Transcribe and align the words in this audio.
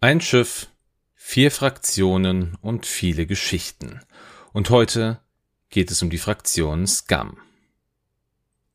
Ein 0.00 0.20
Schiff, 0.20 0.68
vier 1.16 1.50
Fraktionen 1.50 2.56
und 2.60 2.86
viele 2.86 3.26
Geschichten. 3.26 3.98
Und 4.52 4.70
heute 4.70 5.18
geht 5.70 5.90
es 5.90 6.00
um 6.02 6.08
die 6.08 6.18
Fraktion 6.18 6.86
Scum. 6.86 7.36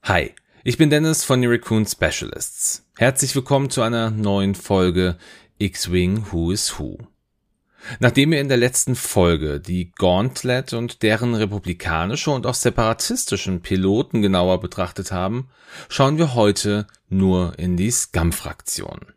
Hi, 0.01 0.35
ich 0.65 0.77
bin 0.77 0.89
Dennis 0.89 1.23
von 1.23 1.39
the 1.39 1.47
Raccoon 1.47 1.85
Specialists. 1.85 2.85
Herzlich 2.97 3.33
willkommen 3.35 3.69
zu 3.69 3.83
einer 3.83 4.11
neuen 4.11 4.53
Folge 4.53 5.17
X-Wing 5.59 6.25
Who 6.33 6.51
is 6.51 6.77
Who. 6.77 6.97
Nachdem 8.01 8.31
wir 8.31 8.41
in 8.41 8.49
der 8.49 8.57
letzten 8.57 8.97
Folge 8.97 9.61
die 9.61 9.93
Gauntlet 9.93 10.73
und 10.73 11.03
deren 11.03 11.35
republikanische 11.35 12.31
und 12.31 12.45
auch 12.45 12.53
separatistischen 12.53 13.61
Piloten 13.61 14.21
genauer 14.21 14.59
betrachtet 14.59 15.13
haben, 15.13 15.47
schauen 15.87 16.17
wir 16.17 16.33
heute 16.33 16.85
nur 17.07 17.57
in 17.57 17.77
die 17.77 17.91
Scum-Fraktion. 17.91 19.12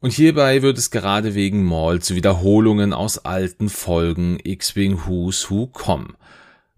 Und 0.00 0.12
hierbei 0.12 0.62
wird 0.62 0.78
es 0.78 0.90
gerade 0.90 1.34
wegen 1.34 1.64
Maul 1.64 2.02
zu 2.02 2.14
Wiederholungen 2.14 2.92
aus 2.92 3.18
alten 3.18 3.68
Folgen 3.68 4.38
X-Wing 4.42 5.06
Who's 5.06 5.50
Who 5.50 5.68
kommen. 5.68 6.16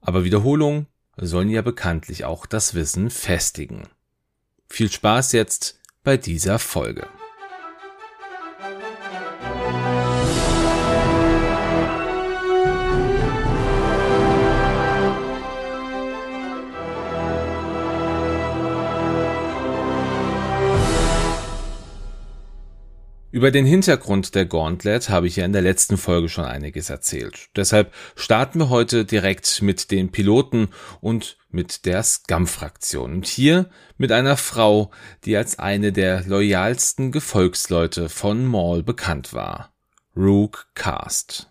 Aber 0.01 0.25
Wiederholungen 0.25 0.87
sollen 1.17 1.51
ja 1.51 1.63
bekanntlich 1.63 2.25
auch 2.25 2.47
das 2.47 2.75
Wissen 2.75 3.11
festigen. 3.11 3.89
Viel 4.69 4.91
Spaß 4.91 5.33
jetzt 5.33 5.81
bei 6.05 6.17
dieser 6.17 6.59
Folge. 6.59 7.07
Über 23.39 23.53
den 23.53 23.67
Hintergrund 23.67 24.35
der 24.35 24.47
Gauntlet 24.47 25.11
habe 25.11 25.29
ich 25.29 25.37
ja 25.37 25.45
in 25.45 25.53
der 25.53 25.63
letzten 25.63 25.97
Folge 25.97 26.29
schon 26.29 26.45
einiges 26.45 26.91
erzählt. 26.91 27.51
Deshalb 27.55 27.95
starten 28.17 28.59
wir 28.59 28.69
heute 28.69 29.05
direkt 29.05 29.63
mit 29.63 29.93
den 29.93 30.11
Piloten 30.11 30.71
und 31.01 31.39
mit 31.49 31.87
der 31.87 32.03
Scum-Fraktion. 32.03 33.13
Und 33.13 33.29
hier 33.29 33.71
mit 33.97 34.11
einer 34.11 34.37
Frau, 34.37 34.91
die 35.25 35.37
als 35.37 35.57
eine 35.57 35.93
der 35.93 36.25
loyalsten 36.25 37.13
Gefolgsleute 37.13 38.09
von 38.09 38.45
Maul 38.45 38.83
bekannt 38.83 39.33
war. 39.33 39.73
Rook 40.17 40.67
Cast. 40.75 41.49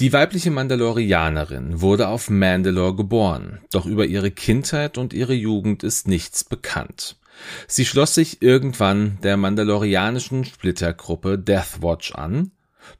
Die 0.00 0.12
weibliche 0.12 0.50
Mandalorianerin 0.50 1.80
wurde 1.80 2.08
auf 2.08 2.28
Mandalore 2.28 2.96
geboren, 2.96 3.60
doch 3.70 3.86
über 3.86 4.04
ihre 4.04 4.32
Kindheit 4.32 4.98
und 4.98 5.12
ihre 5.12 5.34
Jugend 5.34 5.84
ist 5.84 6.08
nichts 6.08 6.42
bekannt. 6.42 7.19
Sie 7.66 7.84
schloss 7.84 8.14
sich 8.14 8.42
irgendwann 8.42 9.18
der 9.22 9.36
mandalorianischen 9.36 10.44
Splittergruppe 10.44 11.38
Deathwatch 11.38 12.12
an, 12.12 12.52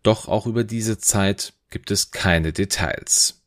doch 0.02 0.28
auch 0.28 0.46
über 0.46 0.64
diese 0.64 0.98
Zeit 0.98 1.52
gibt 1.70 1.90
es 1.90 2.10
keine 2.10 2.52
Details. 2.52 3.42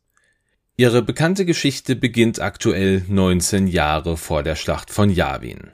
Ihre 0.76 1.04
bekannte 1.04 1.46
Geschichte 1.46 1.96
beginnt 1.96 2.40
aktuell 2.40 3.04
19 3.08 3.68
Jahre 3.68 4.18
vor 4.18 4.42
der 4.42 4.56
Schlacht 4.56 4.90
von 4.90 5.10
Yavin. 5.10 5.72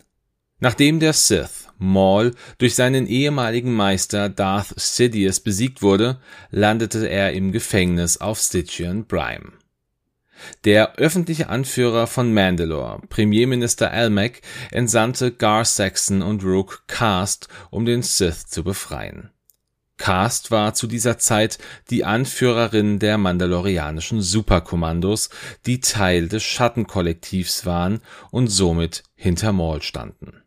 Nachdem 0.59 0.99
der 0.99 1.13
Sith 1.13 1.69
Maul 1.77 2.35
durch 2.57 2.75
seinen 2.75 3.07
ehemaligen 3.07 3.73
Meister 3.73 4.27
Darth 4.27 4.73
Sidious 4.77 5.39
besiegt 5.39 5.81
wurde, 5.81 6.19
landete 6.51 7.07
er 7.07 7.31
im 7.31 7.53
Gefängnis 7.53 8.17
auf 8.17 8.39
Stygian 8.39 9.07
Prime. 9.07 9.53
Der 10.65 10.95
öffentliche 10.95 11.49
Anführer 11.49 12.07
von 12.07 12.33
Mandalore, 12.33 13.01
Premierminister 13.09 13.91
Almec, 13.91 14.41
entsandte 14.71 15.31
Gar 15.31 15.65
Saxon 15.65 16.21
und 16.21 16.43
Rook 16.43 16.83
Cast, 16.87 17.47
um 17.69 17.85
den 17.85 18.01
Sith 18.01 18.47
zu 18.47 18.63
befreien. 18.63 19.29
Cast 19.97 20.49
war 20.49 20.73
zu 20.73 20.87
dieser 20.87 21.17
Zeit 21.17 21.57
die 21.89 22.05
Anführerin 22.05 22.99
der 22.99 23.17
mandalorianischen 23.17 24.21
Superkommandos, 24.21 25.29
die 25.65 25.81
Teil 25.81 26.29
des 26.29 26.43
Schattenkollektivs 26.43 27.65
waren 27.65 28.01
und 28.31 28.47
somit 28.47 29.03
hinter 29.15 29.51
Maul 29.51 29.81
standen 29.81 30.43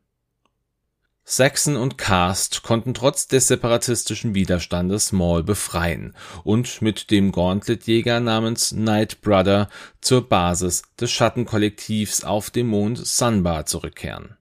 Saxon 1.24 1.76
und 1.76 1.98
Cast 1.98 2.64
konnten 2.64 2.94
trotz 2.94 3.28
des 3.28 3.46
separatistischen 3.46 4.34
Widerstandes 4.34 5.12
Maul 5.12 5.44
befreien 5.44 6.14
und 6.42 6.82
mit 6.82 7.12
dem 7.12 7.30
Gauntletjäger 7.30 8.18
namens 8.18 8.72
Night 8.72 9.20
Brother 9.20 9.68
zur 10.00 10.28
Basis 10.28 10.82
des 11.00 11.12
Schattenkollektivs 11.12 12.24
auf 12.24 12.50
dem 12.50 12.66
Mond 12.66 13.06
Sunbar 13.06 13.66
zurückkehren. 13.66 14.36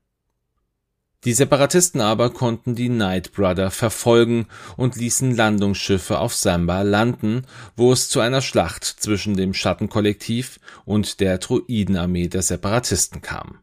Die 1.24 1.34
Separatisten 1.34 2.02
aber 2.02 2.32
konnten 2.32 2.74
die 2.74 2.90
Night 2.90 3.32
Brother 3.34 3.70
verfolgen 3.70 4.48
und 4.76 4.96
ließen 4.96 5.36
Landungsschiffe 5.36 6.18
auf 6.18 6.34
Samba 6.34 6.82
landen, 6.82 7.44
wo 7.76 7.94
es 7.94 8.10
zu 8.10 8.22
einer 8.22 8.42
Schlacht 8.42 8.86
zwischen 8.86 9.38
dem 9.38 9.54
Schattenkollektiv 9.54 10.60
und 10.84 11.20
der 11.20 11.38
Druidenarmee 11.38 12.28
der 12.28 12.42
Separatisten 12.42 13.22
kam 13.22 13.61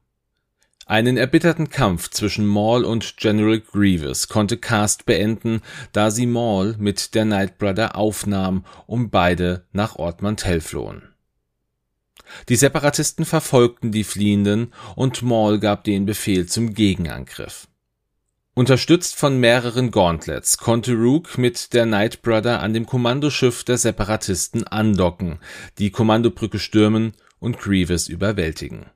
einen 0.89 1.19
erbitterten 1.19 1.69
Kampf 1.69 2.09
zwischen 2.09 2.47
Maul 2.47 2.85
und 2.85 3.19
General 3.19 3.61
Grievous 3.61 4.29
konnte 4.29 4.57
Cast 4.57 5.05
beenden, 5.05 5.61
da 5.93 6.11
sie 6.11 6.27
Maul 6.27 6.77
mit 6.79 7.15
der 7.15 7.27
Night 7.27 7.59
Brother 7.59 7.95
aufnahm, 7.95 8.65
um 8.87 9.11
beide 9.11 9.67
nach 9.73 9.97
Ort 9.97 10.23
Mantell 10.23 10.61
flohen. 10.61 11.03
Die 12.49 12.57
Separatisten 12.57 13.27
verfolgten 13.27 13.93
die 13.93 14.05
Fliehenden 14.05 14.73
und 14.97 15.23
Maul 15.23 15.59
gab 15.61 15.85
den 15.85 16.07
Befehl 16.07 16.47
zum 16.47 16.73
Gegenangriff. 16.75 17.69
Unterstützt 18.55 19.15
von 19.15 19.39
mehreren 19.39 19.91
Gauntlets 19.91 20.57
konnte 20.57 20.95
Rook 20.95 21.39
mit 21.39 21.75
der 21.75 21.87
Night 21.87 22.23
Brother 22.23 22.61
an 22.61 22.73
dem 22.73 22.87
Kommandoschiff 22.87 23.63
der 23.63 23.79
Separatisten 23.79 24.67
andocken, 24.67 25.39
die 25.79 25.91
Kommandobrücke 25.91 26.59
stürmen 26.59 27.13
und 27.39 27.59
Grievous 27.59 28.09
überwältigen 28.09 28.87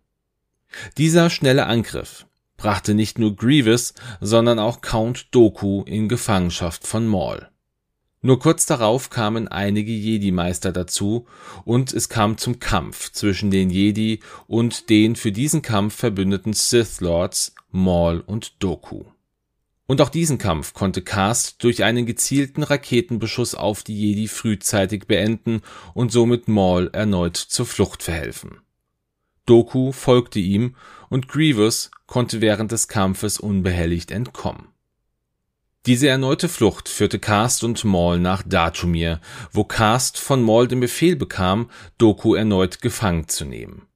dieser 0.97 1.31
schnelle 1.31 1.67
Angriff 1.67 2.27
brachte 2.63 2.95
nicht 2.95 3.19
nur 3.19 3.35
Grievous, 3.35 3.93
sondern 4.21 4.61
auch 4.61 4.81
Count 4.81 5.35
Doku 5.35 5.83
in 5.83 6.09
Gefangenschaft 6.09 6.87
von 6.87 7.09
Maul. 7.09 7.49
Nur 8.25 8.39
kurz 8.39 8.67
darauf 8.67 9.11
kamen 9.11 9.49
einige 9.49 9.91
Jedi-Meister 9.91 10.71
dazu 10.71 11.27
und 11.65 11.93
es 11.93 12.09
kam 12.09 12.39
zum 12.39 12.61
Kampf 12.61 13.11
zwischen 13.11 13.51
den 13.51 13.69
Jedi 13.69 14.21
und 14.47 14.91
den 14.91 15.17
für 15.17 15.33
diesen 15.33 15.61
Kampf 15.61 15.97
verbündeten 15.97 16.53
Sith 16.53 17.01
Lords 17.01 17.53
Maul 17.73 18.23
und 18.25 18.63
Doku. 18.63 19.03
Und 19.89 20.01
auch 20.01 20.09
diesen 20.09 20.39
Kampf 20.39 20.73
konnte 20.73 21.03
Cast 21.03 21.65
durch 21.65 21.83
einen 21.83 22.07
gezielten 22.07 22.63
Raketenbeschuss 22.63 23.57
auf 23.57 23.83
die 23.83 23.99
Jedi 23.99 24.29
frühzeitig 24.29 25.09
beenden 25.09 25.63
und 25.93 26.13
somit 26.13 26.47
Maul 26.47 26.91
erneut 26.93 27.37
zur 27.37 27.67
Flucht 27.67 28.05
verhelfen 28.05 28.61
Doku 29.53 29.93
folgte 29.93 30.39
ihm 30.39 30.77
und 31.11 31.29
Grievous 31.29 31.91
konnte 32.07 32.41
während 32.41 32.73
des 32.73 32.89
Kampfes 32.89 33.39
unbehelligt 33.39 34.11
entkommen. 34.11 34.69
Diese 35.85 36.09
erneute 36.09 36.49
Flucht 36.49 36.89
führte 36.89 37.19
Cast 37.19 37.63
und 37.63 37.85
Maul 37.85 38.19
nach 38.19 38.43
Datumir, 38.47 39.21
wo 39.53 39.65
Cast 39.65 40.17
von 40.17 40.43
Maul 40.43 40.69
den 40.69 40.81
Befehl 40.81 41.17
bekam, 41.17 41.69
Doku 41.99 42.35
erneut 42.35 42.81
gefangen 42.81 43.29
zu 43.29 43.45
nehmen. 43.45 43.89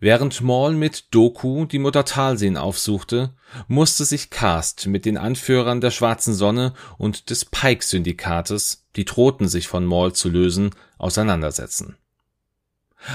Während 0.00 0.42
Maul 0.42 0.74
mit 0.74 1.14
Doku 1.14 1.64
die 1.64 1.78
Mutter 1.78 2.04
Talseen 2.04 2.58
aufsuchte, 2.58 3.34
musste 3.68 4.04
sich 4.04 4.28
Cast 4.28 4.86
mit 4.86 5.06
den 5.06 5.16
Anführern 5.16 5.80
der 5.80 5.92
Schwarzen 5.92 6.34
Sonne 6.34 6.74
und 6.98 7.30
des 7.30 7.46
Pike-Syndikates, 7.46 8.84
die 8.96 9.06
drohten 9.06 9.48
sich 9.48 9.66
von 9.66 9.86
Maul 9.86 10.12
zu 10.12 10.28
lösen, 10.28 10.72
auseinandersetzen 10.98 11.96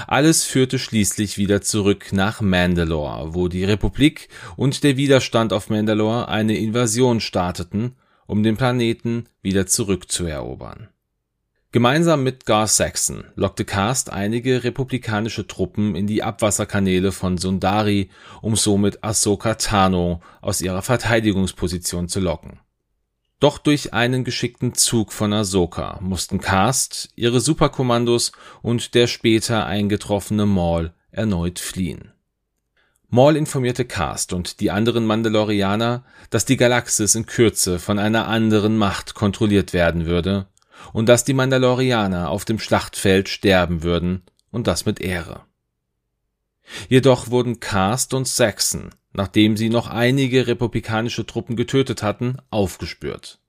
alles 0.06 0.44
führte 0.44 0.78
schließlich 0.78 1.38
wieder 1.38 1.60
zurück 1.60 2.12
nach 2.12 2.40
Mandalore, 2.40 3.34
wo 3.34 3.48
die 3.48 3.64
Republik 3.64 4.28
und 4.56 4.82
der 4.84 4.96
Widerstand 4.96 5.52
auf 5.52 5.70
Mandalore 5.70 6.28
eine 6.28 6.56
Invasion 6.56 7.20
starteten, 7.20 7.96
um 8.26 8.42
den 8.42 8.56
Planeten 8.56 9.26
wieder 9.42 9.66
zurückzuerobern. 9.66 10.88
Gemeinsam 11.72 12.24
mit 12.24 12.46
Gar 12.46 12.66
Saxon 12.66 13.24
lockte 13.36 13.64
Cast 13.64 14.12
einige 14.12 14.64
republikanische 14.64 15.46
Truppen 15.46 15.94
in 15.94 16.08
die 16.08 16.22
Abwasserkanäle 16.22 17.12
von 17.12 17.38
Sundari, 17.38 18.10
um 18.42 18.56
somit 18.56 19.04
Ahsoka 19.04 19.54
Tano 19.54 20.20
aus 20.40 20.62
ihrer 20.62 20.82
Verteidigungsposition 20.82 22.08
zu 22.08 22.18
locken 22.18 22.58
doch 23.40 23.58
durch 23.58 23.94
einen 23.94 24.22
geschickten 24.22 24.74
Zug 24.74 25.12
von 25.12 25.32
Ahsoka 25.32 25.98
mussten 26.00 26.40
Cast, 26.40 27.08
ihre 27.16 27.40
Superkommandos 27.40 28.32
und 28.62 28.94
der 28.94 29.06
später 29.06 29.66
eingetroffene 29.66 30.46
Maul 30.46 30.92
erneut 31.10 31.58
fliehen. 31.58 32.12
Maul 33.08 33.36
informierte 33.36 33.86
Cast 33.86 34.34
und 34.34 34.60
die 34.60 34.70
anderen 34.70 35.04
Mandalorianer, 35.04 36.04
dass 36.28 36.44
die 36.44 36.56
Galaxis 36.56 37.16
in 37.16 37.26
Kürze 37.26 37.80
von 37.80 37.98
einer 37.98 38.28
anderen 38.28 38.76
Macht 38.76 39.14
kontrolliert 39.14 39.72
werden 39.72 40.06
würde 40.06 40.46
und 40.92 41.08
dass 41.08 41.24
die 41.24 41.34
Mandalorianer 41.34 42.28
auf 42.28 42.44
dem 42.44 42.58
Schlachtfeld 42.58 43.28
sterben 43.28 43.82
würden 43.82 44.22
und 44.50 44.66
das 44.66 44.84
mit 44.86 45.00
Ehre. 45.00 45.46
Jedoch 46.88 47.30
wurden 47.30 47.58
Cast 47.58 48.14
und 48.14 48.28
Saxon 48.28 48.90
nachdem 49.12 49.56
sie 49.56 49.70
noch 49.70 49.88
einige 49.88 50.46
republikanische 50.46 51.26
Truppen 51.26 51.56
getötet 51.56 52.02
hatten, 52.02 52.36
aufgespürt. 52.50 53.40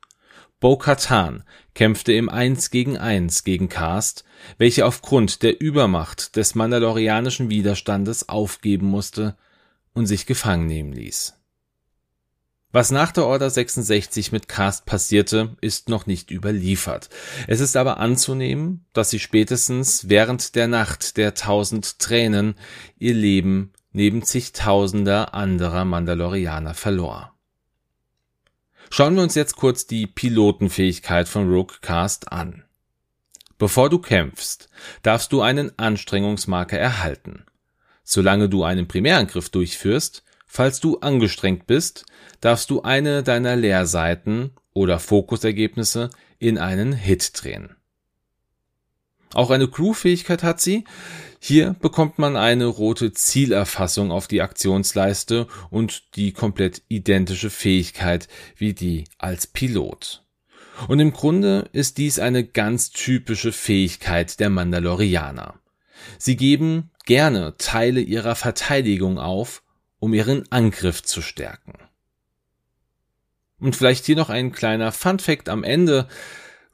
Bo-Katan 0.59 1.43
kämpfte 1.73 2.13
im 2.13 2.29
Eins 2.29 2.69
gegen 2.69 2.97
Eins 2.97 3.43
gegen 3.43 3.67
Cast, 3.67 4.23
welche 4.59 4.85
aufgrund 4.85 5.41
der 5.41 5.59
Übermacht 5.59 6.35
des 6.35 6.53
mandalorianischen 6.53 7.49
Widerstandes 7.49 8.29
aufgeben 8.29 8.85
musste 8.85 9.35
und 9.93 10.05
sich 10.05 10.27
gefangen 10.27 10.67
nehmen 10.67 10.93
ließ. 10.93 11.33
Was 12.73 12.91
nach 12.91 13.11
der 13.11 13.25
Order 13.25 13.49
66 13.49 14.31
mit 14.31 14.47
Cast 14.47 14.85
passierte, 14.85 15.57
ist 15.59 15.89
noch 15.89 16.05
nicht 16.05 16.31
überliefert. 16.31 17.09
Es 17.47 17.59
ist 17.59 17.75
aber 17.75 17.97
anzunehmen, 17.97 18.85
dass 18.93 19.09
sie 19.09 19.19
spätestens 19.19 20.07
während 20.07 20.55
der 20.55 20.67
Nacht 20.67 21.17
der 21.17 21.33
tausend 21.33 21.99
Tränen 21.99 22.55
ihr 22.97 23.13
Leben 23.13 23.73
neben 23.91 24.23
zigtausender 24.23 25.33
anderer 25.33 25.85
Mandalorianer 25.85 26.73
verlor. 26.73 27.33
Schauen 28.89 29.15
wir 29.15 29.23
uns 29.23 29.35
jetzt 29.35 29.55
kurz 29.55 29.87
die 29.87 30.07
Pilotenfähigkeit 30.07 31.27
von 31.27 31.49
Rook 31.49 31.81
Cast 31.81 32.31
an. 32.31 32.63
Bevor 33.57 33.89
du 33.89 33.99
kämpfst, 33.99 34.69
darfst 35.03 35.31
du 35.31 35.41
einen 35.41 35.77
Anstrengungsmarker 35.77 36.77
erhalten. 36.77 37.45
Solange 38.03 38.49
du 38.49 38.63
einen 38.63 38.87
Primärangriff 38.87 39.49
durchführst, 39.49 40.23
falls 40.47 40.79
du 40.79 40.99
angestrengt 40.99 41.67
bist, 41.67 42.05
darfst 42.41 42.69
du 42.69 42.81
eine 42.81 43.23
deiner 43.23 43.55
Leerseiten 43.55 44.51
oder 44.73 44.99
Fokusergebnisse 44.99 46.09
in 46.39 46.57
einen 46.57 46.91
Hit 46.91 47.31
drehen. 47.41 47.75
Auch 49.33 49.49
eine 49.49 49.67
Crew-Fähigkeit 49.67 50.43
hat 50.43 50.59
sie. 50.59 50.83
Hier 51.39 51.75
bekommt 51.79 52.19
man 52.19 52.35
eine 52.35 52.65
rote 52.65 53.13
Zielerfassung 53.13 54.11
auf 54.11 54.27
die 54.27 54.41
Aktionsleiste 54.41 55.47
und 55.69 56.15
die 56.15 56.33
komplett 56.33 56.83
identische 56.87 57.49
Fähigkeit 57.49 58.27
wie 58.57 58.73
die 58.73 59.05
als 59.17 59.47
Pilot. 59.47 60.23
Und 60.87 60.99
im 60.99 61.13
Grunde 61.13 61.69
ist 61.73 61.97
dies 61.97 62.19
eine 62.19 62.43
ganz 62.43 62.91
typische 62.91 63.51
Fähigkeit 63.51 64.39
der 64.39 64.49
Mandalorianer. 64.49 65.55
Sie 66.17 66.35
geben 66.35 66.91
gerne 67.05 67.55
Teile 67.57 68.01
ihrer 68.01 68.35
Verteidigung 68.35 69.19
auf, 69.19 69.63
um 69.99 70.13
ihren 70.13 70.51
Angriff 70.51 71.03
zu 71.03 71.21
stärken. 71.21 71.73
Und 73.59 73.75
vielleicht 73.75 74.05
hier 74.05 74.15
noch 74.15 74.29
ein 74.29 74.51
kleiner 74.51 74.91
Fun 74.91 75.19
Fact 75.19 75.47
am 75.47 75.63
Ende. 75.63 76.07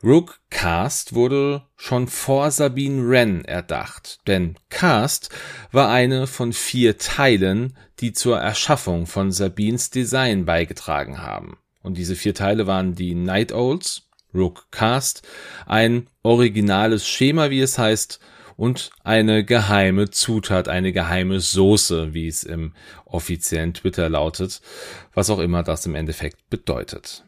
Rook 0.04 0.40
Cast 0.52 1.16
wurde 1.16 1.64
schon 1.76 2.08
vor 2.08 2.52
Sabine 2.52 3.10
Wren 3.10 3.44
erdacht, 3.44 4.20
denn 4.28 4.56
Cast 4.70 5.30
war 5.72 5.90
eine 5.90 6.28
von 6.28 6.54
vier 6.54 7.00
Teilen, 7.00 7.76
die 8.00 8.14
zur 8.14 8.38
Erschaffung 8.38 9.08
von 9.08 9.32
Sabines 9.32 9.90
Design 9.90 10.46
beigetragen 10.46 11.20
haben. 11.24 11.58
Und 11.82 11.98
diese 11.98 12.16
vier 12.16 12.36
Teile 12.36 12.68
waren 12.68 12.94
die 12.94 13.16
Night 13.16 13.52
Owls, 13.52 14.04
Rook 14.36 14.68
Cast, 14.70 15.28
ein 15.66 16.08
originales 16.22 17.08
Schema, 17.08 17.50
wie 17.50 17.62
es 17.62 17.80
heißt, 17.80 18.20
und 18.56 18.92
eine 19.04 19.44
geheime 19.44 20.12
Zutat, 20.12 20.68
eine 20.68 20.92
geheime 20.92 21.40
Soße, 21.40 22.14
wie 22.14 22.28
es 22.28 22.44
im 22.44 22.74
offiziellen 23.06 23.74
Twitter 23.74 24.10
lautet, 24.10 24.62
was 25.14 25.32
auch 25.32 25.40
immer 25.40 25.64
das 25.64 25.88
im 25.88 25.96
Endeffekt 25.96 26.50
bedeutet. 26.52 27.26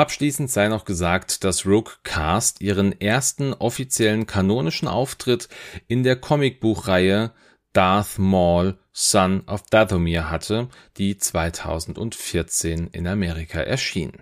Abschließend 0.00 0.50
sei 0.50 0.68
noch 0.68 0.86
gesagt, 0.86 1.44
dass 1.44 1.66
Rook 1.66 1.98
Cast 2.04 2.62
ihren 2.62 2.98
ersten 3.02 3.52
offiziellen 3.52 4.26
kanonischen 4.26 4.88
Auftritt 4.88 5.50
in 5.88 6.04
der 6.04 6.16
Comicbuchreihe 6.16 7.34
Darth 7.74 8.18
Maul 8.18 8.78
Son 8.94 9.46
of 9.46 9.60
Dathomir 9.68 10.30
hatte, 10.30 10.70
die 10.96 11.18
2014 11.18 12.86
in 12.86 13.06
Amerika 13.06 13.60
erschien. 13.60 14.12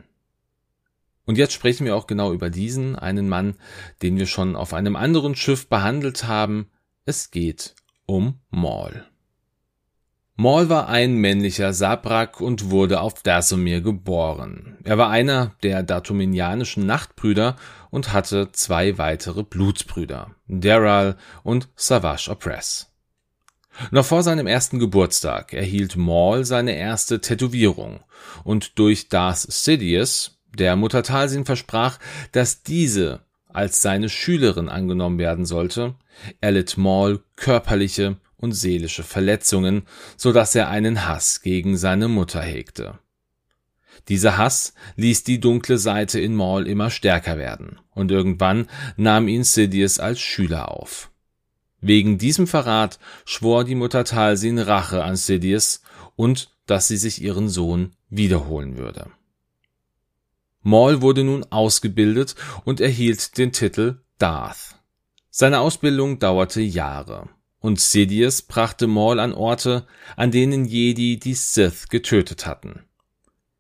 Und 1.25 1.38
jetzt 1.38 1.52
sprechen 1.52 1.84
wir 1.84 1.94
auch 1.94 2.08
genau 2.08 2.32
über 2.32 2.50
diesen, 2.50 2.96
einen 2.96 3.28
Mann, 3.28 3.54
den 4.02 4.16
wir 4.16 4.26
schon 4.26 4.56
auf 4.56 4.75
einem 4.75 4.96
anderen 4.96 5.36
Schiff 5.36 5.69
behandelt 5.69 6.25
haben. 6.25 6.72
Es 7.04 7.30
geht 7.30 7.76
um 8.04 8.40
Maul. 8.50 8.77
Maul 10.40 10.69
war 10.69 10.88
ein 10.88 11.14
männlicher 11.14 11.73
Sabrak 11.73 12.40
und 12.40 12.70
wurde 12.70 13.00
auf 13.00 13.25
Dathomir 13.25 13.81
geboren. 13.81 14.79
Er 14.85 14.96
war 14.96 15.11
einer 15.11 15.56
der 15.64 15.82
datuminianischen 15.82 16.87
Nachtbrüder 16.87 17.56
und 17.90 18.12
hatte 18.12 18.52
zwei 18.52 18.99
weitere 18.99 19.43
Blutsbrüder, 19.43 20.37
Daral 20.46 21.17
und 21.43 21.69
Savage 21.75 22.31
Opress. 22.31 22.87
Noch 23.90 24.05
vor 24.05 24.23
seinem 24.23 24.46
ersten 24.46 24.79
Geburtstag 24.79 25.55
erhielt 25.55 25.96
Maul 25.96 26.44
seine 26.44 26.76
erste 26.76 27.20
Tätowierung 27.20 27.99
und 28.44 28.79
durch 28.79 29.08
Darth 29.08 29.38
Sidious, 29.38 30.38
der 30.56 30.76
Mutter 30.76 31.02
Talsin 31.02 31.46
versprach, 31.46 31.99
dass 32.31 32.62
diese 32.62 33.25
als 33.49 33.82
seine 33.82 34.08
Schülerin 34.08 34.69
angenommen 34.69 35.19
werden 35.19 35.46
sollte, 35.46 35.96
erlitt 36.40 36.76
Maul 36.76 37.25
körperliche 37.35 38.19
und 38.38 38.52
seelische 38.52 39.02
Verletzungen, 39.02 39.82
so 40.17 40.32
dass 40.32 40.55
er 40.55 40.69
einen 40.70 41.06
Hass 41.06 41.43
gegen 41.43 41.76
seine 41.76 42.08
Mutter 42.08 42.40
hegte. 42.40 42.99
Dieser 44.08 44.38
Hass 44.38 44.73
ließ 44.96 45.25
die 45.25 45.40
dunkle 45.40 45.76
Seite 45.76 46.19
in 46.19 46.35
Maul 46.35 46.67
immer 46.67 46.90
stärker 46.90 47.37
werden, 47.37 47.79
und 47.90 48.11
irgendwann 48.11 48.69
nahm 48.96 49.29
ihn 49.29 49.44
Sidious 49.44 49.99
als 49.99 50.20
Schüler 50.20 50.70
auf. 50.70 51.11
Wegen 51.81 52.19
diesem 52.19 52.46
Verrat 52.46 52.99
schwor 53.25 53.64
die 53.64 53.75
Mutter 53.75 54.05
Talsin 54.05 54.58
Rache 54.58 55.05
an 55.05 55.17
Sidious 55.17 55.82
und 56.17 56.50
dass 56.67 56.88
sie 56.88 56.96
sich 56.96 57.23
ihren 57.23 57.49
Sohn 57.49 57.93
wiederholen 58.08 58.79
würde. 58.79 59.11
Maul 60.62 61.02
wurde 61.02 61.25
nun 61.25 61.44
ausgebildet 61.50 62.35
und 62.64 62.81
erhielt 62.81 63.38
den 63.38 63.52
Titel 63.52 64.00
Darth. 64.19 64.76
Seine 65.31 65.61
Ausbildung 65.61 66.19
dauerte 66.19 66.61
Jahre, 66.61 67.29
und 67.60 67.81
Sidious 67.81 68.43
brachte 68.43 68.87
Maul 68.87 69.20
an 69.20 69.32
Orte, 69.32 69.87
an 70.16 70.31
denen 70.31 70.64
Jedi 70.64 71.19
die 71.19 71.34
Sith 71.34 71.88
getötet 71.88 72.46
hatten. 72.46 72.84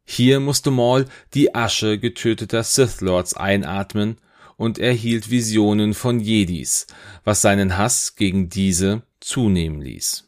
Hier 0.04 0.40
musste 0.40 0.70
Maul 0.70 1.06
die 1.34 1.54
Asche 1.54 1.98
getöteter 1.98 2.62
Sith 2.62 3.00
Lords 3.00 3.34
einatmen 3.34 4.16
und 4.56 4.78
erhielt 4.78 5.30
Visionen 5.30 5.94
von 5.94 6.20
Jedis, 6.20 6.86
was 7.24 7.42
seinen 7.42 7.76
Hass 7.76 8.16
gegen 8.16 8.48
diese 8.48 9.02
zunehmen 9.20 9.80
ließ. 9.80 10.27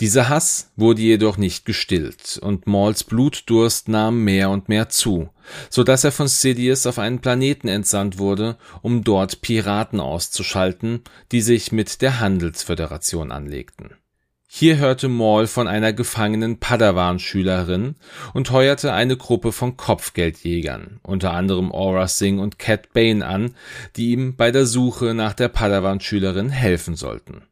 Dieser 0.00 0.28
Hass 0.28 0.72
wurde 0.76 1.00
jedoch 1.00 1.38
nicht 1.38 1.64
gestillt 1.64 2.38
und 2.42 2.66
Mauls 2.66 3.02
Blutdurst 3.02 3.88
nahm 3.88 4.24
mehr 4.24 4.50
und 4.50 4.68
mehr 4.68 4.90
zu, 4.90 5.30
so 5.70 5.84
dass 5.84 6.04
er 6.04 6.12
von 6.12 6.28
Sidious 6.28 6.86
auf 6.86 6.98
einen 6.98 7.20
Planeten 7.20 7.68
entsandt 7.68 8.18
wurde, 8.18 8.58
um 8.82 9.04
dort 9.04 9.40
Piraten 9.40 10.00
auszuschalten, 10.00 11.00
die 11.32 11.40
sich 11.40 11.72
mit 11.72 12.02
der 12.02 12.20
Handelsföderation 12.20 13.32
anlegten. 13.32 13.94
Hier 14.48 14.76
hörte 14.76 15.08
Maul 15.08 15.46
von 15.46 15.66
einer 15.66 15.94
gefangenen 15.94 16.58
Padawan-Schülerin 16.58 17.96
und 18.34 18.50
heuerte 18.50 18.92
eine 18.92 19.16
Gruppe 19.16 19.50
von 19.50 19.78
Kopfgeldjägern, 19.78 21.00
unter 21.02 21.32
anderem 21.32 21.72
Aura 21.72 22.06
Singh 22.06 22.42
und 22.42 22.58
Cat 22.58 22.92
Bane 22.92 23.26
an, 23.26 23.54
die 23.96 24.12
ihm 24.12 24.36
bei 24.36 24.50
der 24.50 24.66
Suche 24.66 25.14
nach 25.14 25.32
der 25.32 25.48
Padawan-Schülerin 25.48 26.50
helfen 26.50 26.96
sollten. 26.96 27.42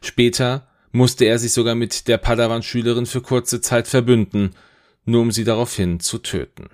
Später 0.00 0.66
musste 0.92 1.24
er 1.24 1.38
sich 1.38 1.52
sogar 1.52 1.74
mit 1.74 2.06
der 2.06 2.18
Padawan-Schülerin 2.18 3.06
für 3.06 3.20
kurze 3.20 3.60
Zeit 3.60 3.88
verbünden, 3.88 4.54
nur 5.04 5.22
um 5.22 5.32
sie 5.32 5.44
daraufhin 5.44 6.00
zu 6.00 6.18
töten. 6.18 6.68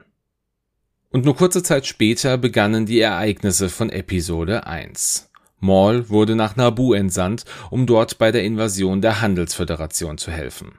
Und 1.10 1.24
nur 1.24 1.36
kurze 1.36 1.62
Zeit 1.62 1.86
später 1.86 2.36
begannen 2.36 2.84
die 2.84 3.00
Ereignisse 3.00 3.70
von 3.70 3.88
Episode 3.88 4.66
1. 4.66 5.30
Maul 5.60 6.08
wurde 6.08 6.36
nach 6.36 6.56
Nabu 6.56 6.92
entsandt, 6.92 7.44
um 7.70 7.86
dort 7.86 8.18
bei 8.18 8.30
der 8.30 8.44
Invasion 8.44 9.00
der 9.00 9.20
Handelsföderation 9.20 10.18
zu 10.18 10.30
helfen. 10.30 10.72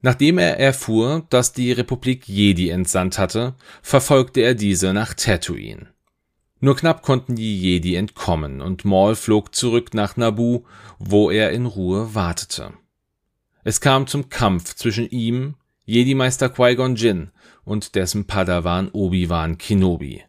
Nachdem 0.00 0.38
er 0.38 0.60
erfuhr, 0.60 1.26
dass 1.30 1.52
die 1.52 1.72
Republik 1.72 2.28
Jedi 2.28 2.68
entsandt 2.68 3.18
hatte, 3.18 3.54
verfolgte 3.82 4.40
er 4.40 4.54
diese 4.54 4.92
nach 4.92 5.14
Tatooine. 5.14 5.88
Nur 6.60 6.76
knapp 6.76 7.02
konnten 7.02 7.36
die 7.36 7.60
Jedi 7.60 7.94
entkommen 7.94 8.60
und 8.60 8.84
Maul 8.84 9.14
flog 9.14 9.54
zurück 9.54 9.94
nach 9.94 10.16
Nabu, 10.16 10.62
wo 10.98 11.30
er 11.30 11.52
in 11.52 11.66
Ruhe 11.66 12.14
wartete. 12.14 12.72
Es 13.64 13.80
kam 13.80 14.06
zum 14.06 14.28
Kampf 14.28 14.74
zwischen 14.74 15.08
ihm, 15.08 15.54
Jedi-Meister 15.84 16.48
Qui-Gon 16.48 16.96
Jinn 16.96 17.30
und 17.64 17.94
dessen 17.94 18.26
Padawan 18.26 18.90
Obi-Wan 18.90 19.58
Kenobi. 19.58 20.24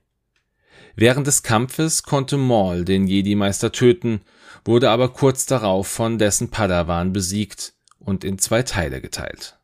Während 0.96 1.28
des 1.28 1.44
Kampfes 1.44 2.04
konnte 2.04 2.38
Maul 2.38 2.86
den 2.86 3.08
Jedi-Meister 3.08 3.72
töten, 3.72 4.22
wurde 4.66 4.90
aber 4.90 5.10
kurz 5.10 5.46
darauf 5.46 5.88
von 5.88 6.18
dessen 6.18 6.50
Padawan 6.50 7.14
besiegt 7.14 7.74
und 8.00 8.24
in 8.24 8.38
zwei 8.38 8.64
Teile 8.64 9.02
geteilt. 9.02 9.59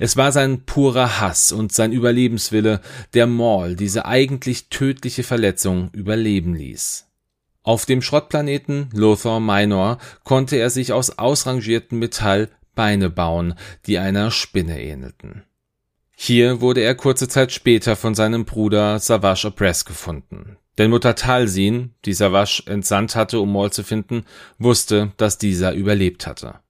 Es 0.00 0.16
war 0.16 0.32
sein 0.32 0.64
purer 0.64 1.20
Hass 1.20 1.52
und 1.52 1.72
sein 1.72 1.92
Überlebenswille, 1.92 2.80
der 3.14 3.26
Maul 3.26 3.76
diese 3.76 4.06
eigentlich 4.06 4.68
tödliche 4.68 5.22
Verletzung 5.22 5.90
überleben 5.92 6.54
ließ. 6.54 7.06
Auf 7.62 7.86
dem 7.86 8.02
Schrottplaneten 8.02 8.90
Lothar 8.92 9.40
Minor 9.40 9.98
konnte 10.22 10.56
er 10.56 10.70
sich 10.70 10.92
aus 10.92 11.18
ausrangiertem 11.18 11.98
Metall 11.98 12.50
Beine 12.74 13.08
bauen, 13.08 13.54
die 13.86 13.98
einer 13.98 14.30
Spinne 14.30 14.82
ähnelten. 14.82 15.44
Hier 16.16 16.60
wurde 16.60 16.80
er 16.80 16.94
kurze 16.94 17.28
Zeit 17.28 17.52
später 17.52 17.96
von 17.96 18.14
seinem 18.14 18.44
Bruder 18.44 18.98
Savage 18.98 19.48
Opress 19.48 19.84
gefunden. 19.84 20.56
Denn 20.78 20.90
Mutter 20.90 21.14
Talsin, 21.14 21.94
die 22.04 22.14
Savage 22.14 22.62
entsandt 22.66 23.14
hatte, 23.16 23.40
um 23.40 23.52
Maul 23.52 23.72
zu 23.72 23.84
finden, 23.84 24.24
wusste, 24.58 25.12
dass 25.16 25.38
dieser 25.38 25.72
überlebt 25.72 26.26
hatte. 26.26 26.60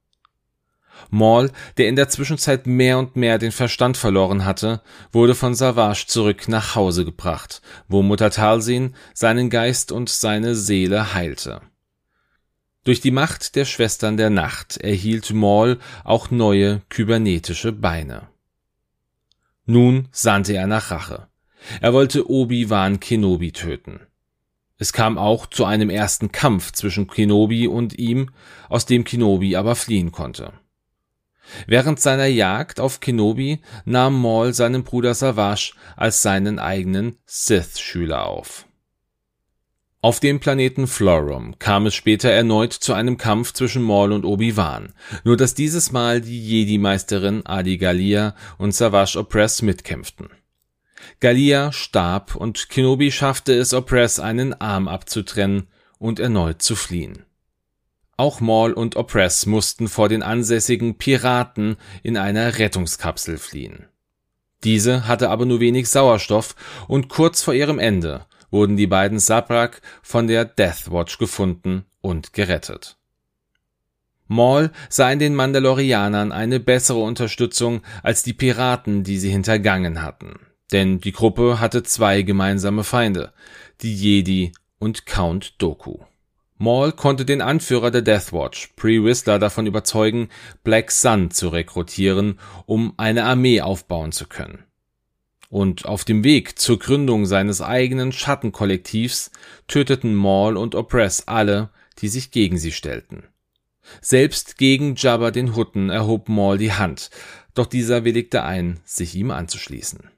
Maul, 1.09 1.51
der 1.77 1.87
in 1.87 1.95
der 1.95 2.09
Zwischenzeit 2.09 2.67
mehr 2.67 2.99
und 2.99 3.15
mehr 3.15 3.37
den 3.37 3.51
Verstand 3.51 3.97
verloren 3.97 4.45
hatte, 4.45 4.81
wurde 5.11 5.35
von 5.35 5.55
Savage 5.55 6.05
zurück 6.07 6.47
nach 6.47 6.75
Hause 6.75 7.05
gebracht, 7.05 7.61
wo 7.87 8.01
Mutter 8.01 8.31
Talsin 8.31 8.95
seinen 9.13 9.49
Geist 9.49 9.91
und 9.91 10.09
seine 10.09 10.55
Seele 10.55 11.13
heilte. 11.13 11.61
Durch 12.83 13.01
die 13.01 13.11
Macht 13.11 13.55
der 13.55 13.65
Schwestern 13.65 14.15
der 14.15 14.29
Nacht 14.29 14.77
erhielt 14.77 15.33
Maul 15.33 15.79
auch 16.03 16.29
neue 16.29 16.81
kybernetische 16.89 17.71
Beine. 17.71 18.27
Nun 19.65 20.07
sandte 20.11 20.53
er 20.53 20.67
nach 20.67 20.91
Rache. 20.91 21.27
Er 21.81 21.93
wollte 21.93 22.29
Obi-Wan 22.29 22.99
Kenobi 22.99 23.51
töten. 23.51 24.01
Es 24.77 24.93
kam 24.93 25.17
auch 25.17 25.47
zu 25.47 25.65
einem 25.65 25.89
ersten 25.89 26.31
Kampf 26.31 26.73
zwischen 26.73 27.07
Kenobi 27.07 27.67
und 27.67 27.97
ihm, 27.97 28.29
aus 28.69 28.85
dem 28.85 29.03
Kenobi 29.03 29.55
aber 29.55 29.75
fliehen 29.75 30.11
konnte. 30.11 30.53
Während 31.67 31.99
seiner 31.99 32.25
Jagd 32.25 32.79
auf 32.79 32.99
Kenobi 32.99 33.61
nahm 33.85 34.19
Maul 34.19 34.53
seinen 34.53 34.83
Bruder 34.83 35.13
Savage 35.13 35.73
als 35.95 36.21
seinen 36.21 36.59
eigenen 36.59 37.17
Sith-Schüler 37.25 38.27
auf. 38.27 38.65
Auf 40.05 40.19
dem 40.19 40.39
Planeten 40.39 40.85
Florum 40.85 41.57
kam 41.57 41.87
es 41.87 41.95
später 41.95 42.29
erneut 42.29 42.73
zu 42.73 42.93
einem 42.93 43.17
Kampf 43.17 43.53
zwischen 43.53 43.81
Maul 43.81 44.11
und 44.11 44.23
Obi-Wan, 44.23 44.93
nur 45.23 45.35
dass 45.35 45.55
dieses 45.55 45.91
Mal 45.91 46.21
die 46.21 46.47
Jedi-Meisterin 46.47 47.43
Adi 47.43 47.77
Galia 47.77 48.35
und 48.59 48.75
Savage 48.75 49.17
Opress 49.17 49.63
mitkämpften. 49.63 50.29
Galia 51.19 51.71
starb 51.71 52.35
und 52.35 52.69
Kenobi 52.69 53.11
schaffte 53.11 53.53
es 53.53 53.73
Opress 53.73 54.19
einen 54.19 54.53
Arm 54.53 54.87
abzutrennen 54.87 55.69
und 55.97 56.19
erneut 56.19 56.61
zu 56.61 56.75
fliehen. 56.75 57.24
Auch 58.17 58.39
Maul 58.39 58.71
und 58.71 58.95
Opress 58.95 59.45
mussten 59.45 59.87
vor 59.87 60.07
den 60.07 60.23
ansässigen 60.23 60.97
Piraten 60.97 61.77
in 62.01 62.17
einer 62.17 62.57
Rettungskapsel 62.57 63.37
fliehen. 63.37 63.87
Diese 64.63 65.07
hatte 65.07 65.29
aber 65.29 65.45
nur 65.45 65.59
wenig 65.59 65.89
Sauerstoff 65.89 66.55
und 66.87 67.09
kurz 67.09 67.43
vor 67.43 67.53
ihrem 67.53 67.77
Ende 67.77 68.25
wurden 68.51 68.77
die 68.77 68.87
beiden 68.87 69.19
Sabrak 69.19 69.81
von 70.01 70.27
der 70.27 70.45
Death 70.45 70.91
Watch 70.91 71.17
gefunden 71.17 71.85
und 72.01 72.31
gerettet. 72.33 72.97
Maul 74.27 74.71
sah 74.89 75.11
in 75.11 75.19
den 75.19 75.35
Mandalorianern 75.35 76.31
eine 76.31 76.59
bessere 76.59 76.99
Unterstützung 76.99 77.81
als 78.01 78.23
die 78.23 78.33
Piraten, 78.33 79.03
die 79.03 79.19
sie 79.19 79.29
hintergangen 79.29 80.01
hatten. 80.01 80.39
Denn 80.71 80.99
die 80.99 81.11
Gruppe 81.11 81.59
hatte 81.59 81.83
zwei 81.83 82.23
gemeinsame 82.23 82.83
Feinde, 82.83 83.33
die 83.81 83.93
Jedi 83.93 84.51
und 84.79 85.05
Count 85.05 85.61
Doku. 85.61 85.99
Maul 86.57 86.93
konnte 86.93 87.25
den 87.25 87.41
Anführer 87.41 87.91
der 87.91 88.01
Death 88.01 88.31
Watch, 88.31 88.69
Pre 88.77 89.03
Whistler, 89.03 89.39
davon 89.39 89.67
überzeugen, 89.67 90.29
Black 90.63 90.89
Sun 90.91 91.31
zu 91.31 91.49
rekrutieren, 91.49 92.39
um 92.65 92.93
eine 92.97 93.25
Armee 93.25 93.59
aufbauen 93.59 94.13
zu 94.13 94.25
können. 94.25 94.63
Und 95.49 95.85
auf 95.85 96.05
dem 96.05 96.23
Weg 96.23 96.57
zur 96.57 96.79
Gründung 96.79 97.25
seines 97.25 97.61
eigenen 97.61 98.11
Schattenkollektivs 98.11 99.31
töteten 99.67 100.15
Maul 100.15 100.55
und 100.55 100.75
Oppress 100.75 101.23
alle, 101.27 101.69
die 101.99 102.07
sich 102.07 102.31
gegen 102.31 102.57
sie 102.57 102.71
stellten. 102.71 103.23
Selbst 104.01 104.57
gegen 104.57 104.95
Jabba 104.95 105.31
den 105.31 105.55
Hutten 105.55 105.89
erhob 105.89 106.29
Maul 106.29 106.57
die 106.57 106.73
Hand, 106.73 107.09
doch 107.53 107.67
dieser 107.67 108.03
willigte 108.03 108.43
ein, 108.43 108.79
sich 108.85 109.15
ihm 109.15 109.31
anzuschließen. 109.31 110.09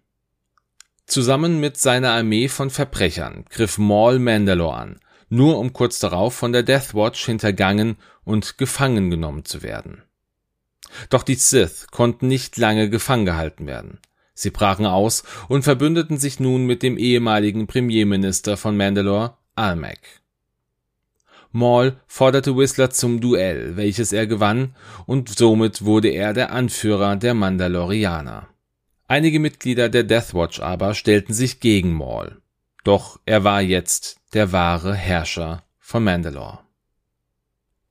Zusammen 1.05 1.59
mit 1.59 1.77
seiner 1.77 2.11
Armee 2.11 2.47
von 2.47 2.69
Verbrechern 2.69 3.45
griff 3.49 3.77
Maul 3.77 4.19
Mandalore 4.19 4.75
an, 4.75 4.99
nur 5.29 5.59
um 5.59 5.73
kurz 5.73 5.99
darauf 5.99 6.33
von 6.33 6.53
der 6.53 6.63
Death 6.63 6.93
Watch 6.93 7.25
hintergangen 7.25 7.97
und 8.23 8.57
gefangen 8.57 9.09
genommen 9.09 9.45
zu 9.45 9.63
werden. 9.63 10.03
Doch 11.09 11.23
die 11.23 11.35
Sith 11.35 11.87
konnten 11.91 12.27
nicht 12.27 12.57
lange 12.57 12.89
gefangen 12.89 13.25
gehalten 13.25 13.67
werden. 13.67 13.99
Sie 14.33 14.51
brachen 14.51 14.85
aus 14.85 15.23
und 15.47 15.63
verbündeten 15.63 16.17
sich 16.17 16.39
nun 16.39 16.65
mit 16.65 16.83
dem 16.83 16.97
ehemaligen 16.97 17.67
Premierminister 17.67 18.55
von 18.55 18.77
Mandalore, 18.77 19.35
Almec. 19.55 19.99
Maul 21.51 21.99
forderte 22.05 22.55
Whistler 22.55 22.91
zum 22.91 23.19
Duell, 23.19 23.77
welches 23.77 24.13
er 24.13 24.27
gewann, 24.27 24.75
und 25.07 25.29
somit 25.29 25.83
wurde 25.83 26.09
er 26.09 26.33
der 26.33 26.51
Anführer 26.51 27.15
der 27.15 27.33
Mandalorianer. 27.33 28.47
Einige 29.07 29.39
Mitglieder 29.39 29.89
der 29.89 30.03
Death 30.03 30.33
Watch 30.33 30.59
aber 30.59 30.93
stellten 30.93 31.33
sich 31.33 31.59
gegen 31.59 31.93
Maul. 31.93 32.41
Doch 32.83 33.19
er 33.25 33.43
war 33.43 33.61
jetzt 33.61 34.16
der 34.33 34.51
wahre 34.51 34.93
Herrscher 34.93 35.63
von 35.79 36.03
Mandalore. 36.03 36.59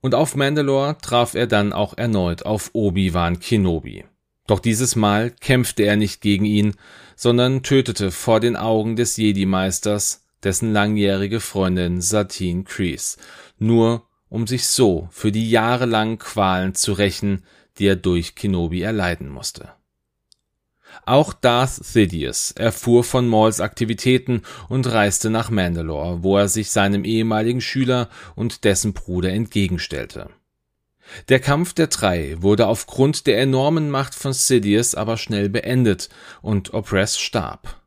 Und 0.01 0.15
auf 0.15 0.35
Mandalore 0.35 0.97
traf 1.01 1.33
er 1.33 1.47
dann 1.47 1.73
auch 1.73 1.97
erneut 1.97 2.45
auf 2.45 2.69
Obi-Wan 2.73 3.39
Kenobi. 3.39 4.05
Doch 4.45 4.59
dieses 4.59 4.95
Mal 4.95 5.31
kämpfte 5.31 5.83
er 5.83 5.97
nicht 5.97 6.21
gegen 6.21 6.45
ihn, 6.45 6.75
sondern 7.15 7.63
tötete 7.63 8.11
vor 8.11 8.39
den 8.39 8.55
Augen 8.55 8.95
des 8.95 9.17
Jedi-Meisters 9.17 10.23
dessen 10.43 10.71
langjährige 10.71 11.39
Freundin 11.39 12.01
Satine 12.01 12.63
Kreese, 12.63 13.17
nur 13.57 14.07
um 14.29 14.45
sich 14.47 14.67
so 14.67 15.09
für 15.11 15.31
die 15.31 15.49
jahrelangen 15.49 16.19
Qualen 16.19 16.75
zu 16.75 16.93
rächen, 16.93 17.43
die 17.77 17.87
er 17.87 17.95
durch 17.95 18.35
Kenobi 18.35 18.81
erleiden 18.81 19.29
musste. 19.29 19.73
Auch 21.05 21.33
Darth 21.33 21.73
Sidious 21.83 22.51
erfuhr 22.51 23.03
von 23.03 23.27
Mauls 23.27 23.61
Aktivitäten 23.61 24.41
und 24.69 24.91
reiste 24.91 25.29
nach 25.29 25.49
Mandalore, 25.49 26.23
wo 26.23 26.37
er 26.37 26.47
sich 26.47 26.71
seinem 26.71 27.03
ehemaligen 27.03 27.61
Schüler 27.61 28.09
und 28.35 28.63
dessen 28.63 28.93
Bruder 28.93 29.31
entgegenstellte. 29.31 30.29
Der 31.29 31.39
Kampf 31.39 31.73
der 31.73 31.87
drei 31.87 32.35
wurde 32.41 32.67
aufgrund 32.67 33.27
der 33.27 33.39
enormen 33.39 33.89
Macht 33.89 34.13
von 34.13 34.33
Sidious 34.33 34.95
aber 34.95 35.17
schnell 35.17 35.49
beendet 35.49 36.09
und 36.41 36.73
Opress 36.73 37.17
starb. 37.17 37.81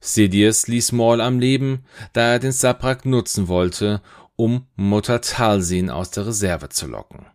Sidious 0.00 0.66
ließ 0.66 0.92
Maul 0.92 1.20
am 1.20 1.38
Leben, 1.38 1.84
da 2.12 2.32
er 2.32 2.38
den 2.40 2.50
Sabrak 2.50 3.04
nutzen 3.04 3.46
wollte, 3.46 4.02
um 4.34 4.66
Mutter 4.74 5.20
Talsin 5.20 5.90
aus 5.90 6.10
der 6.10 6.26
Reserve 6.26 6.68
zu 6.70 6.88
locken. 6.88 7.26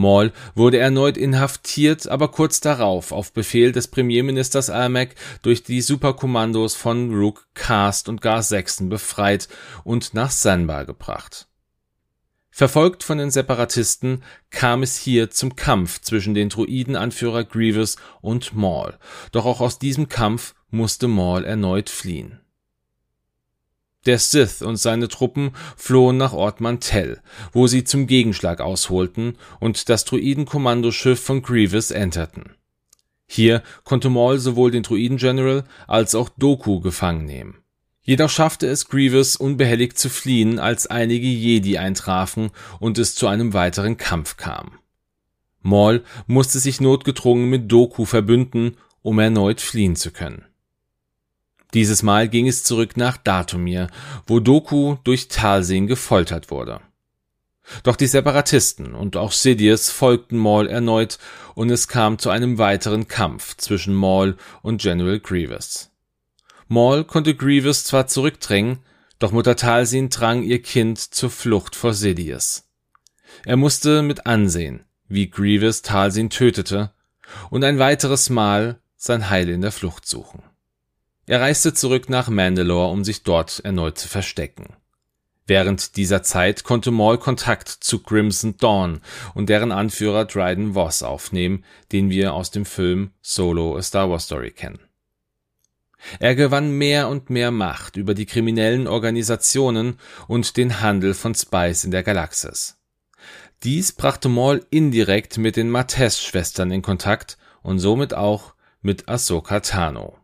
Maul 0.00 0.32
wurde 0.54 0.78
erneut 0.78 1.16
inhaftiert, 1.16 2.08
aber 2.08 2.28
kurz 2.28 2.60
darauf 2.60 3.12
auf 3.12 3.32
Befehl 3.32 3.70
des 3.70 3.88
Premierministers 3.88 4.70
Almec 4.70 5.14
durch 5.42 5.62
die 5.62 5.80
Superkommandos 5.80 6.74
von 6.74 7.14
Rook, 7.14 7.46
Cast 7.54 8.08
und 8.08 8.20
Gar 8.20 8.42
Sexton 8.42 8.88
befreit 8.88 9.48
und 9.84 10.14
nach 10.14 10.30
Sanbar 10.30 10.86
gebracht. 10.86 11.46
Verfolgt 12.50 13.04
von 13.04 13.18
den 13.18 13.30
Separatisten 13.30 14.22
kam 14.50 14.82
es 14.82 14.96
hier 14.96 15.30
zum 15.30 15.54
Kampf 15.54 16.00
zwischen 16.00 16.34
den 16.34 16.48
Druidenanführer 16.48 17.44
Grievous 17.44 17.96
und 18.20 18.54
Maul, 18.54 18.98
doch 19.30 19.46
auch 19.46 19.60
aus 19.60 19.78
diesem 19.78 20.08
Kampf 20.08 20.54
musste 20.70 21.08
Maul 21.08 21.44
erneut 21.44 21.88
fliehen. 21.88 22.40
Der 24.06 24.18
Sith 24.18 24.62
und 24.62 24.76
seine 24.76 25.08
Truppen 25.08 25.50
flohen 25.76 26.16
nach 26.16 26.32
Ort 26.32 26.60
Mantell, 26.60 27.20
wo 27.52 27.66
sie 27.66 27.84
zum 27.84 28.06
Gegenschlag 28.06 28.60
ausholten 28.60 29.36
und 29.58 29.90
das 29.90 30.06
Druidenkommandoschiff 30.06 31.22
von 31.22 31.42
Grievous 31.42 31.90
enterten. 31.90 32.54
Hier 33.26 33.62
konnte 33.84 34.08
Maul 34.08 34.38
sowohl 34.38 34.70
den 34.70 34.82
Druiden-General 34.82 35.64
als 35.86 36.14
auch 36.14 36.30
Doku 36.30 36.80
gefangen 36.80 37.26
nehmen. 37.26 37.58
Jedoch 38.02 38.30
schaffte 38.30 38.66
es 38.66 38.88
Grievous 38.88 39.36
unbehelligt 39.36 39.98
zu 39.98 40.08
fliehen, 40.08 40.58
als 40.58 40.86
einige 40.86 41.28
Jedi 41.28 41.76
eintrafen 41.76 42.50
und 42.80 42.98
es 42.98 43.14
zu 43.14 43.28
einem 43.28 43.52
weiteren 43.52 43.98
Kampf 43.98 44.36
kam. 44.36 44.78
Maul 45.60 46.02
musste 46.26 46.58
sich 46.58 46.80
notgedrungen 46.80 47.50
mit 47.50 47.70
Doku 47.70 48.06
verbünden, 48.06 48.78
um 49.02 49.18
erneut 49.18 49.60
fliehen 49.60 49.94
zu 49.94 50.10
können. 50.10 50.46
Dieses 51.74 52.02
Mal 52.02 52.28
ging 52.28 52.48
es 52.48 52.64
zurück 52.64 52.96
nach 52.96 53.16
Datumir, 53.16 53.88
wo 54.26 54.40
Doku 54.40 54.96
durch 55.04 55.28
Talsin 55.28 55.86
gefoltert 55.86 56.50
wurde. 56.50 56.80
Doch 57.84 57.96
die 57.96 58.06
Separatisten 58.06 58.94
und 58.94 59.16
auch 59.16 59.32
Sidious 59.32 59.90
folgten 59.90 60.38
Maul 60.38 60.66
erneut 60.66 61.18
und 61.54 61.70
es 61.70 61.88
kam 61.88 62.18
zu 62.18 62.30
einem 62.30 62.58
weiteren 62.58 63.06
Kampf 63.06 63.56
zwischen 63.56 63.94
Maul 63.94 64.36
und 64.62 64.82
General 64.82 65.20
Grievous. 65.20 65.90
Maul 66.66 67.04
konnte 67.04 67.34
Grievous 67.34 67.84
zwar 67.84 68.06
zurückdrängen, 68.06 68.80
doch 69.18 69.32
Mutter 69.32 69.56
Talsin 69.56 70.08
drang 70.08 70.42
ihr 70.42 70.62
Kind 70.62 70.98
zur 70.98 71.30
Flucht 71.30 71.76
vor 71.76 71.94
Sidious. 71.94 72.68
Er 73.44 73.56
musste 73.56 74.02
mit 74.02 74.26
ansehen, 74.26 74.84
wie 75.08 75.30
Grievous 75.30 75.82
Talsin 75.82 76.30
tötete 76.30 76.92
und 77.50 77.62
ein 77.64 77.78
weiteres 77.78 78.30
Mal 78.30 78.80
sein 78.96 79.30
Heil 79.30 79.48
in 79.48 79.60
der 79.60 79.72
Flucht 79.72 80.06
suchen. 80.06 80.42
Er 81.30 81.40
reiste 81.40 81.72
zurück 81.72 82.08
nach 82.08 82.28
Mandalore, 82.28 82.90
um 82.90 83.04
sich 83.04 83.22
dort 83.22 83.60
erneut 83.60 83.96
zu 83.96 84.08
verstecken. 84.08 84.74
Während 85.46 85.94
dieser 85.96 86.24
Zeit 86.24 86.64
konnte 86.64 86.90
Maul 86.90 87.18
Kontakt 87.18 87.68
zu 87.68 88.00
Crimson 88.00 88.56
Dawn 88.56 89.00
und 89.36 89.48
deren 89.48 89.70
Anführer 89.70 90.24
Dryden 90.24 90.74
Voss 90.74 91.04
aufnehmen, 91.04 91.64
den 91.92 92.10
wir 92.10 92.34
aus 92.34 92.50
dem 92.50 92.64
Film 92.64 93.12
Solo 93.22 93.76
A 93.76 93.82
Star 93.82 94.10
Wars 94.10 94.24
Story 94.24 94.50
kennen. 94.50 94.80
Er 96.18 96.34
gewann 96.34 96.72
mehr 96.72 97.06
und 97.06 97.30
mehr 97.30 97.52
Macht 97.52 97.96
über 97.96 98.14
die 98.14 98.26
kriminellen 98.26 98.88
Organisationen 98.88 100.00
und 100.26 100.56
den 100.56 100.80
Handel 100.80 101.14
von 101.14 101.36
Spice 101.36 101.84
in 101.84 101.92
der 101.92 102.02
Galaxis. 102.02 102.76
Dies 103.62 103.92
brachte 103.92 104.28
Maul 104.28 104.66
indirekt 104.70 105.38
mit 105.38 105.54
den 105.54 105.70
Martez-Schwestern 105.70 106.72
in 106.72 106.82
Kontakt 106.82 107.38
und 107.62 107.78
somit 107.78 108.14
auch 108.14 108.54
mit 108.82 109.08
Ahsoka 109.08 109.60
Tano. 109.60 110.19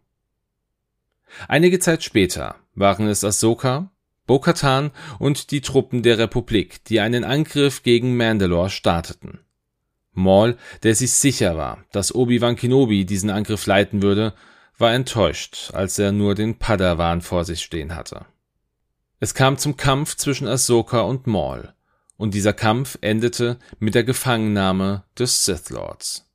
Einige 1.49 1.78
Zeit 1.78 2.02
später 2.02 2.56
waren 2.75 3.09
es 3.09 3.25
Ahsoka, 3.25 3.90
Bo-Katan 4.26 4.90
und 5.18 5.50
die 5.50 5.61
Truppen 5.61 6.02
der 6.02 6.18
Republik, 6.18 6.85
die 6.85 7.00
einen 7.00 7.25
Angriff 7.25 7.83
gegen 7.83 8.16
Mandalore 8.16 8.71
starteten. 8.71 9.40
Maul, 10.12 10.56
der 10.83 10.95
sich 10.95 11.12
sicher 11.12 11.56
war, 11.56 11.85
dass 11.92 12.14
Obi-Wan 12.14 12.56
Kenobi 12.56 13.04
diesen 13.04 13.30
Angriff 13.30 13.66
leiten 13.66 14.02
würde, 14.02 14.35
war 14.78 14.92
enttäuscht, 14.92 15.71
als 15.75 15.99
er 15.99 16.12
nur 16.12 16.35
den 16.35 16.59
Padawan 16.59 17.21
vor 17.21 17.45
sich 17.45 17.62
stehen 17.62 17.95
hatte. 17.95 18.26
Es 19.21 19.35
kam 19.35 19.59
zum 19.59 19.76
Kampf 19.76 20.16
zwischen 20.16 20.49
Ahsoka 20.49 21.00
und 21.00 21.26
Maul, 21.26 21.73
und 22.16 22.35
dieser 22.35 22.52
Kampf 22.52 22.99
endete 23.00 23.59
mit 23.78 23.95
der 23.95 24.04
Gefangennahme 24.04 25.04
des 25.18 25.45
Sith 25.45 25.71
Lords. 25.71 26.25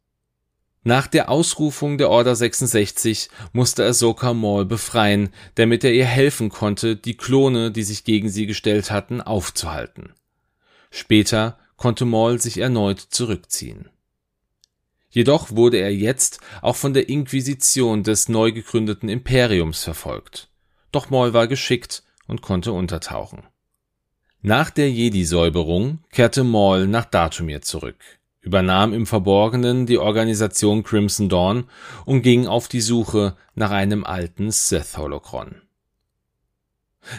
Nach 0.84 1.06
der 1.06 1.30
Ausrufung 1.30 2.00
der 2.00 2.10
Order 2.10 2.36
66 2.36 3.30
musste 3.54 3.86
Ahsoka 3.86 4.34
Maul 4.34 4.66
befreien, 4.66 5.30
damit 5.54 5.84
er 5.84 5.94
ihr 5.94 6.06
helfen 6.06 6.50
konnte, 6.50 6.96
die 6.96 7.16
Klone, 7.16 7.72
die 7.72 7.84
sich 7.84 8.04
gegen 8.04 8.30
sie 8.30 8.48
gestellt 8.48 8.90
hatten, 8.90 9.22
aufzuhalten. 9.22 10.14
Später 10.90 11.60
konnte 11.78 12.06
Maul 12.06 12.42
sich 12.42 12.58
erneut 12.58 13.00
zurückziehen. 13.00 13.90
Jedoch 15.12 15.52
wurde 15.52 15.78
er 15.78 15.94
jetzt 15.94 16.40
auch 16.64 16.76
von 16.76 16.94
der 16.94 17.10
Inquisition 17.10 18.02
des 18.02 18.28
neu 18.28 18.52
gegründeten 18.52 19.08
Imperiums 19.08 19.84
verfolgt. 19.84 20.50
Doch 20.92 21.12
Maul 21.12 21.34
war 21.34 21.48
geschickt 21.48 22.04
und 22.28 22.42
konnte 22.42 22.72
untertauchen. 22.72 23.44
Nach 24.42 24.72
der 24.72 24.90
Jedi-Säuberung 24.90 26.00
kehrte 26.12 26.44
Maul 26.44 26.88
nach 26.88 27.06
Datumir 27.06 27.62
zurück 27.62 28.21
übernahm 28.42 28.94
im 28.94 29.06
Verborgenen 29.06 29.86
die 29.86 29.98
Organisation 29.98 30.84
Crimson 30.84 31.30
Dawn 31.30 31.66
und 32.06 32.22
ging 32.24 32.48
auf 32.48 32.68
die 32.68 32.82
Suche 32.82 33.36
nach 33.56 33.72
einem 33.72 34.04
alten 34.04 34.52
Sith-Holocron. 34.52 35.62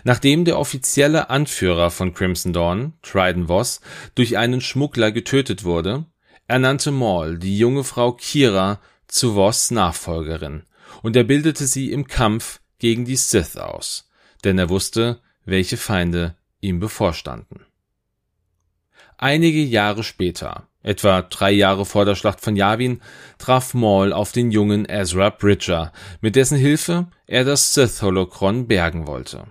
Nachdem 0.04 0.44
der 0.44 0.58
offizielle 0.58 1.30
Anführer 1.30 1.90
von 1.90 2.14
Crimson 2.14 2.52
Dawn, 2.52 2.94
Trident 3.02 3.48
Voss, 3.48 3.80
durch 4.14 4.36
einen 4.36 4.60
Schmuggler 4.60 5.10
getötet 5.10 5.64
wurde, 5.64 6.06
ernannte 6.46 6.90
Maul 6.90 7.38
die 7.38 7.58
junge 7.58 7.84
Frau 7.84 8.12
Kira 8.12 8.80
zu 9.08 9.34
Voss 9.34 9.70
Nachfolgerin 9.70 10.64
und 11.02 11.16
er 11.16 11.24
bildete 11.24 11.66
sie 11.66 11.90
im 11.90 12.06
Kampf 12.06 12.60
gegen 12.78 13.04
die 13.04 13.16
Sith 13.16 13.56
aus, 13.56 14.08
denn 14.44 14.58
er 14.58 14.68
wusste, 14.68 15.20
welche 15.44 15.76
Feinde 15.76 16.36
ihm 16.60 16.78
bevorstanden. 16.78 17.66
Einige 19.18 19.62
Jahre 19.62 20.02
später 20.02 20.68
Etwa 20.82 21.22
drei 21.22 21.52
Jahre 21.52 21.84
vor 21.84 22.04
der 22.04 22.16
Schlacht 22.16 22.40
von 22.40 22.56
Yavin 22.56 23.00
traf 23.38 23.72
Maul 23.72 24.12
auf 24.12 24.32
den 24.32 24.50
jungen 24.50 24.84
Ezra 24.88 25.30
Bridger, 25.30 25.92
mit 26.20 26.34
dessen 26.34 26.58
Hilfe 26.58 27.06
er 27.26 27.44
das 27.44 27.74
Sith-Holocron 27.74 28.66
bergen 28.66 29.06
wollte. 29.06 29.44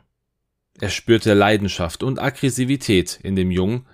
Er 0.80 0.90
spürte 0.90 1.34
Leidenschaft 1.34 2.04
und 2.04 2.20
Aggressivität 2.20 3.20
in 3.24 3.36
dem 3.36 3.52
Jungen 3.52 3.86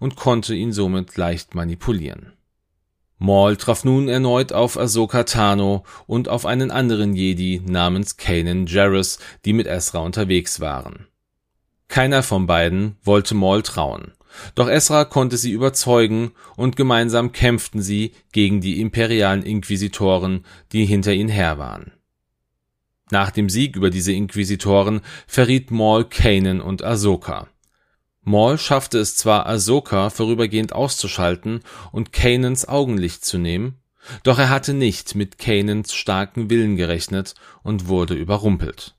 und 0.00 0.16
konnte 0.16 0.54
ihn 0.54 0.72
somit 0.72 1.16
leicht 1.16 1.54
manipulieren. 1.54 2.32
Maul 3.18 3.56
traf 3.56 3.84
nun 3.84 4.08
erneut 4.08 4.52
auf 4.52 4.78
Ahsoka 4.78 5.24
Tano 5.24 5.84
und 6.06 6.28
auf 6.28 6.44
einen 6.44 6.70
anderen 6.70 7.14
Jedi 7.14 7.62
namens 7.64 8.16
Kanan 8.16 8.66
Jarrus, 8.66 9.18
die 9.44 9.54
mit 9.54 9.66
Ezra 9.66 10.00
unterwegs 10.00 10.60
waren. 10.60 11.06
Keiner 11.88 12.22
von 12.22 12.46
beiden 12.46 12.96
wollte 13.02 13.34
Maul 13.34 13.62
trauen. 13.62 14.12
Doch 14.54 14.68
Esra 14.68 15.04
konnte 15.04 15.36
sie 15.36 15.52
überzeugen 15.52 16.32
und 16.56 16.76
gemeinsam 16.76 17.32
kämpften 17.32 17.82
sie 17.82 18.12
gegen 18.32 18.60
die 18.60 18.80
imperialen 18.80 19.42
Inquisitoren, 19.42 20.44
die 20.72 20.84
hinter 20.84 21.12
ihnen 21.12 21.28
her 21.28 21.58
waren. 21.58 21.92
Nach 23.10 23.30
dem 23.30 23.48
Sieg 23.48 23.76
über 23.76 23.90
diese 23.90 24.12
Inquisitoren 24.12 25.00
verriet 25.26 25.70
Maul 25.70 26.04
Kanan 26.04 26.60
und 26.60 26.82
Ahsoka. 26.82 27.48
Maul 28.22 28.58
schaffte 28.58 28.98
es 28.98 29.16
zwar, 29.16 29.46
Ahsoka 29.46 30.10
vorübergehend 30.10 30.72
auszuschalten 30.72 31.60
und 31.92 32.12
Kanans 32.12 32.66
Augenlicht 32.66 33.24
zu 33.24 33.38
nehmen, 33.38 33.76
doch 34.24 34.38
er 34.38 34.50
hatte 34.50 34.74
nicht 34.74 35.14
mit 35.14 35.38
Kanans 35.38 35.94
starken 35.94 36.50
Willen 36.50 36.76
gerechnet 36.76 37.34
und 37.62 37.86
wurde 37.86 38.14
überrumpelt. 38.14 38.96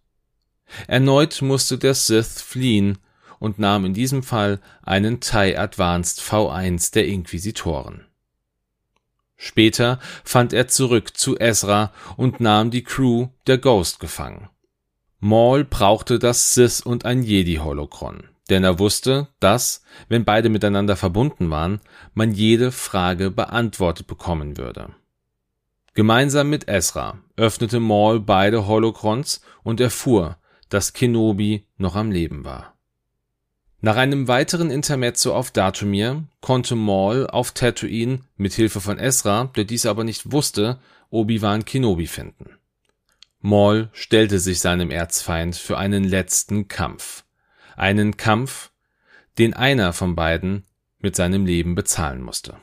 Erneut 0.88 1.42
musste 1.42 1.78
der 1.78 1.94
Sith 1.94 2.42
fliehen, 2.42 3.00
und 3.40 3.60
nahm 3.60 3.86
in 3.86 3.94
diesem 3.94 4.24
Fall 4.24 4.60
einen 4.84 5.20
TIE 5.20 5.58
Advanced 5.58 6.20
V1 6.22 6.94
der 6.94 7.08
Inquisitoren. 7.08 8.06
Später 9.38 10.00
fand 10.24 10.52
er 10.52 10.68
zurück 10.68 11.16
zu 11.16 11.38
Ezra 11.38 11.92
und 12.16 12.40
nahm 12.40 12.72
die 12.72 12.84
Crew 12.84 13.28
der 13.46 13.60
Ghost 13.60 14.00
gefangen. 14.00 14.50
Maul 15.20 15.64
brauchte 15.64 16.20
das 16.20 16.54
Sith 16.54 16.82
und 16.82 17.06
ein 17.06 17.24
Jedi-Holocron, 17.24 18.24
denn 18.50 18.64
er 18.64 18.80
wusste, 18.80 19.28
dass, 19.40 19.84
wenn 20.10 20.26
beide 20.26 20.50
miteinander 20.50 20.96
verbunden 20.96 21.50
waren, 21.50 21.82
man 22.14 22.32
jede 22.32 22.72
Frage 22.72 23.32
beantwortet 23.32 24.08
bekommen 24.08 24.58
würde. 24.58 24.90
Gemeinsam 25.94 26.50
mit 26.50 26.68
Ezra 26.68 27.18
öffnete 27.38 27.80
Maul 27.80 28.20
beide 28.20 28.68
Holocrons 28.68 29.42
und 29.64 29.80
erfuhr, 29.80 30.38
dass 30.70 30.94
Kenobi 30.94 31.66
noch 31.78 31.96
am 31.96 32.12
Leben 32.12 32.46
war. 32.46 32.77
Nach 33.80 33.96
einem 33.96 34.28
weiteren 34.28 34.72
Intermezzo 34.72 35.36
auf 35.36 35.52
Datumir 35.52 36.24
konnte 36.42 36.76
Maul 36.76 37.28
auf 37.28 37.52
Tatooine 37.52 38.22
mit 38.36 38.54
Hilfe 38.54 38.82
von 38.82 38.98
Ezra, 38.98 39.52
der 39.56 39.66
dies 39.66 39.86
aber 39.86 40.04
nicht 40.04 40.32
wusste, 40.32 40.80
Obi-Wan 41.12 41.64
Kenobi 41.64 42.08
finden. 42.08 42.58
Maul 43.40 43.90
stellte 43.94 44.40
sich 44.40 44.60
seinem 44.60 44.90
Erzfeind 44.90 45.56
für 45.56 45.78
einen 45.78 46.04
letzten 46.04 46.68
Kampf. 46.68 47.24
Einen 47.76 48.18
Kampf, 48.18 48.72
den 49.38 49.54
einer 49.54 49.94
von 49.94 50.16
beiden 50.16 50.66
mit 51.00 51.16
seinem 51.16 51.46
Leben 51.46 51.76
bezahlen 51.76 52.22
musste. 52.22 52.58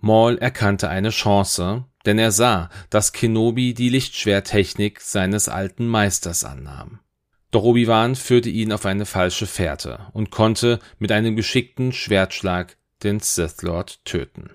Maul 0.00 0.38
erkannte 0.38 0.88
eine 0.88 1.10
Chance, 1.10 1.84
denn 2.06 2.18
er 2.20 2.30
sah, 2.30 2.70
dass 2.90 3.12
Kenobi 3.12 3.74
die 3.74 3.88
Lichtschwertechnik 3.88 5.00
seines 5.00 5.48
alten 5.48 5.88
Meisters 5.88 6.44
annahm. 6.44 7.00
Doch 7.50 7.62
Obi-Wan 7.62 8.14
führte 8.14 8.50
ihn 8.50 8.72
auf 8.72 8.84
eine 8.84 9.06
falsche 9.06 9.46
Fährte 9.46 10.06
und 10.12 10.30
konnte 10.30 10.80
mit 10.98 11.12
einem 11.12 11.34
geschickten 11.34 11.92
Schwertschlag 11.92 12.76
den 13.02 13.20
Sith 13.20 13.62
Lord 13.62 14.04
töten. 14.04 14.50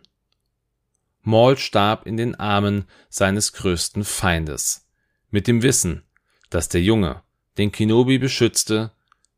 Maul 1.21 1.57
starb 1.57 2.05
in 2.05 2.17
den 2.17 2.35
Armen 2.35 2.85
seines 3.09 3.53
größten 3.53 4.03
Feindes, 4.03 4.87
mit 5.31 5.47
dem 5.47 5.63
Wissen, 5.63 6.03
dass 6.49 6.69
der 6.69 6.81
Junge, 6.81 7.23
den 7.57 7.71
Kenobi 7.71 8.17
beschützte, 8.17 8.91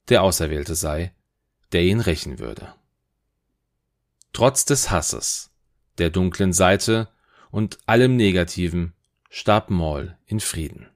der 0.09 0.23
Auserwählte 0.23 0.75
sei, 0.75 1.13
der 1.71 1.83
ihn 1.83 1.99
rächen 1.99 2.39
würde. 2.39 2.73
Trotz 4.33 4.65
des 4.65 4.89
Hasses, 4.89 5.51
der 5.97 6.09
dunklen 6.09 6.51
Seite 6.51 7.07
und 7.51 7.77
allem 7.85 8.17
Negativen 8.17 8.93
starb 9.29 9.69
Maul 9.69 10.17
in 10.25 10.39
Frieden. 10.39 10.89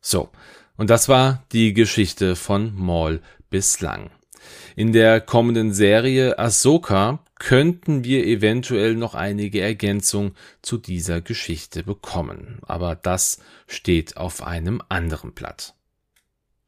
So, 0.00 0.30
und 0.78 0.88
das 0.88 1.08
war 1.10 1.44
die 1.52 1.74
Geschichte 1.74 2.36
von 2.36 2.74
Maul 2.74 3.20
bislang. 3.50 4.10
In 4.76 4.92
der 4.92 5.20
kommenden 5.20 5.74
Serie 5.74 6.38
Ahsoka 6.38 7.18
könnten 7.38 8.04
wir 8.04 8.24
eventuell 8.24 8.94
noch 8.94 9.14
einige 9.14 9.60
Ergänzungen 9.60 10.34
zu 10.62 10.78
dieser 10.78 11.20
Geschichte 11.20 11.82
bekommen, 11.82 12.60
aber 12.62 12.94
das 12.94 13.40
steht 13.66 14.16
auf 14.16 14.42
einem 14.42 14.80
anderen 14.88 15.32
Blatt. 15.32 15.74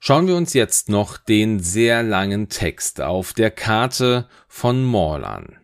Schauen 0.01 0.27
wir 0.27 0.37
uns 0.37 0.55
jetzt 0.55 0.88
noch 0.88 1.16
den 1.16 1.61
sehr 1.61 2.03
langen 2.03 2.49
Text 2.49 3.01
auf 3.01 3.33
der 3.33 3.51
Karte 3.51 4.29
von 4.49 4.85
Maul 4.85 5.25
an. 5.25 5.59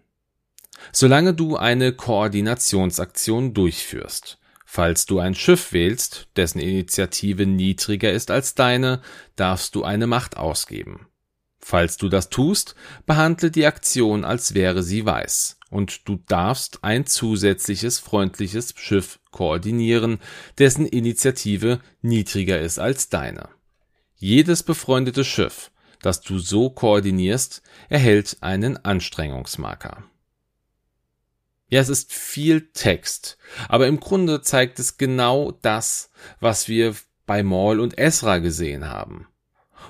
Solange 0.92 1.34
du 1.34 1.56
eine 1.56 1.92
Koordinationsaktion 1.92 3.54
durchführst, 3.54 4.38
Falls 4.76 5.06
du 5.06 5.20
ein 5.20 5.34
Schiff 5.34 5.72
wählst, 5.72 6.28
dessen 6.36 6.58
Initiative 6.58 7.46
niedriger 7.46 8.12
ist 8.12 8.30
als 8.30 8.54
deine, 8.54 9.00
darfst 9.34 9.74
du 9.74 9.84
eine 9.84 10.06
Macht 10.06 10.36
ausgeben. 10.36 11.06
Falls 11.58 11.96
du 11.96 12.10
das 12.10 12.28
tust, 12.28 12.74
behandle 13.06 13.50
die 13.50 13.64
Aktion, 13.64 14.22
als 14.22 14.52
wäre 14.52 14.82
sie 14.82 15.06
weiß, 15.06 15.56
und 15.70 16.06
du 16.06 16.16
darfst 16.28 16.84
ein 16.84 17.06
zusätzliches 17.06 18.00
freundliches 18.00 18.74
Schiff 18.76 19.18
koordinieren, 19.30 20.18
dessen 20.58 20.84
Initiative 20.84 21.80
niedriger 22.02 22.60
ist 22.60 22.78
als 22.78 23.08
deine. 23.08 23.48
Jedes 24.16 24.62
befreundete 24.62 25.24
Schiff 25.24 25.70
das 26.02 26.20
du 26.20 26.38
so 26.38 26.68
koordinierst, 26.68 27.62
erhält 27.88 28.36
einen 28.40 28.76
Anstrengungsmarker. 28.76 30.04
Ja, 31.68 31.80
es 31.80 31.88
ist 31.88 32.12
viel 32.12 32.70
Text, 32.72 33.38
aber 33.68 33.88
im 33.88 33.98
Grunde 33.98 34.40
zeigt 34.40 34.78
es 34.78 34.98
genau 34.98 35.50
das, 35.62 36.10
was 36.38 36.68
wir 36.68 36.94
bei 37.26 37.42
Maul 37.42 37.80
und 37.80 37.98
Esra 37.98 38.38
gesehen 38.38 38.88
haben. 38.88 39.26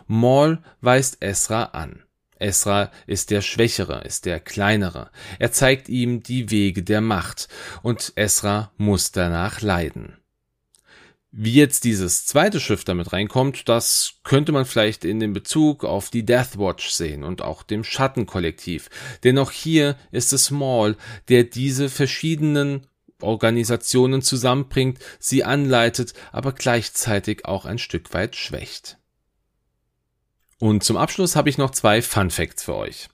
Maul 0.07 0.63
weist 0.81 1.23
Esra 1.23 1.65
an. 1.65 2.03
Esra 2.39 2.91
ist 3.07 3.31
der 3.31 3.43
Schwächere, 3.43 4.03
ist 4.05 4.25
der 4.25 4.41
Kleinere. 4.41 5.11
Er 5.39 5.53
zeigt 5.53 5.89
ihm 5.89 6.23
die 6.23 6.51
Wege 6.51 6.83
der 6.83 7.01
Macht 7.01 7.49
und 7.83 8.13
Esra 8.17 8.73
muss 8.77 9.13
danach 9.13 9.61
leiden. 9.61 10.17
Wie 11.39 11.53
jetzt 11.53 11.85
dieses 11.85 12.25
zweite 12.25 12.61
Schiff 12.61 12.85
damit 12.85 13.13
reinkommt, 13.13 13.69
das 13.69 14.15
könnte 14.25 14.53
man 14.53 14.65
vielleicht 14.65 15.05
in 15.05 15.21
dem 15.21 15.35
Bezug 15.35 15.85
auf 15.85 16.09
die 16.09 16.25
Death 16.25 16.57
Watch 16.59 16.89
sehen 16.89 17.25
und 17.25 17.43
auch 17.43 17.63
dem 17.63 17.85
Schattenkollektiv. 17.85 18.89
Denn 19.23 19.37
auch 19.37 19.51
hier 19.51 19.99
ist 20.13 20.33
es 20.33 20.51
Maul, 20.51 20.97
der 21.29 21.45
diese 21.45 21.91
verschiedenen 21.91 22.87
Organisationen 23.21 24.23
zusammenbringt, 24.23 24.99
sie 25.19 25.45
anleitet, 25.45 26.15
aber 26.33 26.53
gleichzeitig 26.53 27.45
auch 27.45 27.67
ein 27.67 27.77
Stück 27.77 28.15
weit 28.15 28.35
schwächt. 28.35 28.97
Und 30.59 30.83
zum 30.83 30.97
Abschluss 30.97 31.37
habe 31.37 31.51
ich 31.51 31.59
noch 31.59 31.71
zwei 31.71 32.01
Fun 32.01 32.31
Facts 32.31 32.65
für 32.65 32.77
euch. 32.77 33.09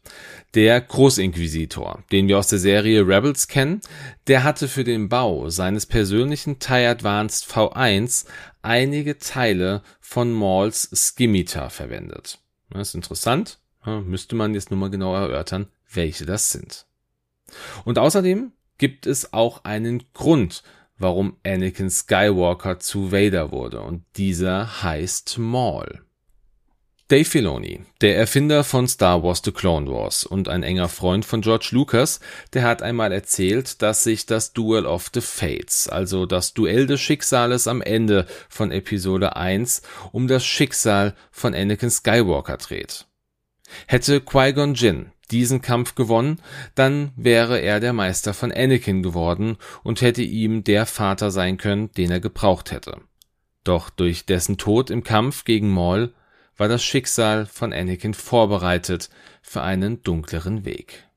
Der 0.54 0.80
Großinquisitor, 0.80 2.04
den 2.12 2.28
wir 2.28 2.38
aus 2.38 2.48
der 2.48 2.60
Serie 2.60 3.06
Rebels 3.06 3.48
kennen, 3.48 3.80
der 4.28 4.44
hatte 4.44 4.68
für 4.68 4.84
den 4.84 5.08
Bau 5.08 5.48
seines 5.50 5.86
persönlichen 5.86 6.60
TIE 6.60 6.86
Advanced 6.86 7.50
V1 7.50 8.26
einige 8.60 9.18
Teile 9.18 9.82
von 10.00 10.32
Mauls 10.32 10.88
Skimitar 10.94 11.70
verwendet. 11.70 12.38
Das 12.70 12.88
ist 12.88 12.94
interessant, 12.94 13.58
müsste 13.84 14.36
man 14.36 14.54
jetzt 14.54 14.70
nur 14.70 14.78
mal 14.78 14.90
genauer 14.90 15.18
erörtern, 15.18 15.66
welche 15.90 16.26
das 16.26 16.50
sind. 16.50 16.86
Und 17.84 17.98
außerdem 17.98 18.52
gibt 18.78 19.06
es 19.06 19.32
auch 19.32 19.64
einen 19.64 20.04
Grund, 20.12 20.62
warum 20.96 21.38
Anakin 21.44 21.90
Skywalker 21.90 22.78
zu 22.78 23.10
Vader 23.10 23.50
wurde, 23.50 23.80
und 23.80 24.04
dieser 24.16 24.82
heißt 24.82 25.38
Maul. 25.38 26.04
Dave 27.12 27.26
Filoni, 27.26 27.82
der 28.00 28.16
Erfinder 28.16 28.64
von 28.64 28.88
Star 28.88 29.22
Wars 29.22 29.42
The 29.44 29.52
Clone 29.52 29.86
Wars 29.90 30.24
und 30.24 30.48
ein 30.48 30.62
enger 30.62 30.88
Freund 30.88 31.26
von 31.26 31.42
George 31.42 31.68
Lucas, 31.72 32.20
der 32.54 32.62
hat 32.62 32.80
einmal 32.80 33.12
erzählt, 33.12 33.82
dass 33.82 34.02
sich 34.02 34.24
das 34.24 34.54
Duel 34.54 34.86
of 34.86 35.10
the 35.12 35.20
Fates, 35.20 35.90
also 35.90 36.24
das 36.24 36.54
Duell 36.54 36.86
des 36.86 37.02
Schicksales 37.02 37.68
am 37.68 37.82
Ende 37.82 38.24
von 38.48 38.70
Episode 38.70 39.36
1, 39.36 39.82
um 40.12 40.26
das 40.26 40.46
Schicksal 40.46 41.14
von 41.30 41.54
Anakin 41.54 41.90
Skywalker 41.90 42.56
dreht. 42.56 43.04
Hätte 43.86 44.22
Qui-Gon 44.22 44.72
Jinn 44.72 45.12
diesen 45.30 45.60
Kampf 45.60 45.94
gewonnen, 45.94 46.40
dann 46.74 47.12
wäre 47.16 47.58
er 47.58 47.78
der 47.80 47.92
Meister 47.92 48.32
von 48.32 48.50
Anakin 48.50 49.02
geworden 49.02 49.58
und 49.82 50.00
hätte 50.00 50.22
ihm 50.22 50.64
der 50.64 50.86
Vater 50.86 51.30
sein 51.30 51.58
können, 51.58 51.92
den 51.92 52.10
er 52.10 52.20
gebraucht 52.20 52.70
hätte. 52.70 53.02
Doch 53.64 53.90
durch 53.90 54.24
dessen 54.24 54.56
Tod 54.56 54.88
im 54.88 55.04
Kampf 55.04 55.44
gegen 55.44 55.68
Maul 55.68 56.14
war 56.62 56.68
das 56.68 56.84
Schicksal 56.84 57.44
von 57.46 57.72
Anakin 57.72 58.14
vorbereitet 58.14 59.10
für 59.42 59.62
einen 59.62 60.00
dunkleren 60.04 60.64
Weg. 60.64 61.08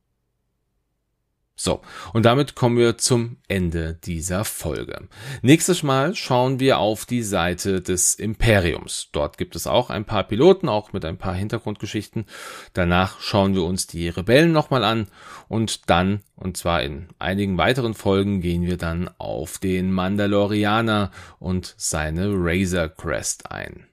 So, 1.55 1.81
und 2.13 2.25
damit 2.25 2.55
kommen 2.55 2.79
wir 2.79 2.97
zum 2.97 3.37
Ende 3.47 3.93
dieser 3.93 4.43
Folge. 4.43 5.07
Nächstes 5.43 5.83
Mal 5.83 6.15
schauen 6.15 6.59
wir 6.59 6.79
auf 6.79 7.05
die 7.05 7.21
Seite 7.21 7.79
des 7.79 8.15
Imperiums. 8.15 9.09
Dort 9.11 9.37
gibt 9.37 9.55
es 9.55 9.67
auch 9.67 9.91
ein 9.91 10.03
paar 10.03 10.23
Piloten, 10.23 10.67
auch 10.67 10.93
mit 10.93 11.05
ein 11.05 11.19
paar 11.19 11.35
Hintergrundgeschichten. 11.35 12.25
Danach 12.73 13.21
schauen 13.21 13.53
wir 13.53 13.65
uns 13.65 13.85
die 13.85 14.09
Rebellen 14.09 14.51
nochmal 14.51 14.83
an 14.83 15.09
und 15.47 15.91
dann, 15.91 16.21
und 16.35 16.57
zwar 16.57 16.81
in 16.81 17.09
einigen 17.19 17.59
weiteren 17.59 17.93
Folgen, 17.93 18.41
gehen 18.41 18.63
wir 18.63 18.77
dann 18.77 19.11
auf 19.19 19.59
den 19.59 19.91
Mandalorianer 19.91 21.11
und 21.37 21.75
seine 21.77 22.31
Razor 22.33 22.89
Crest 22.89 23.51
ein. 23.51 23.85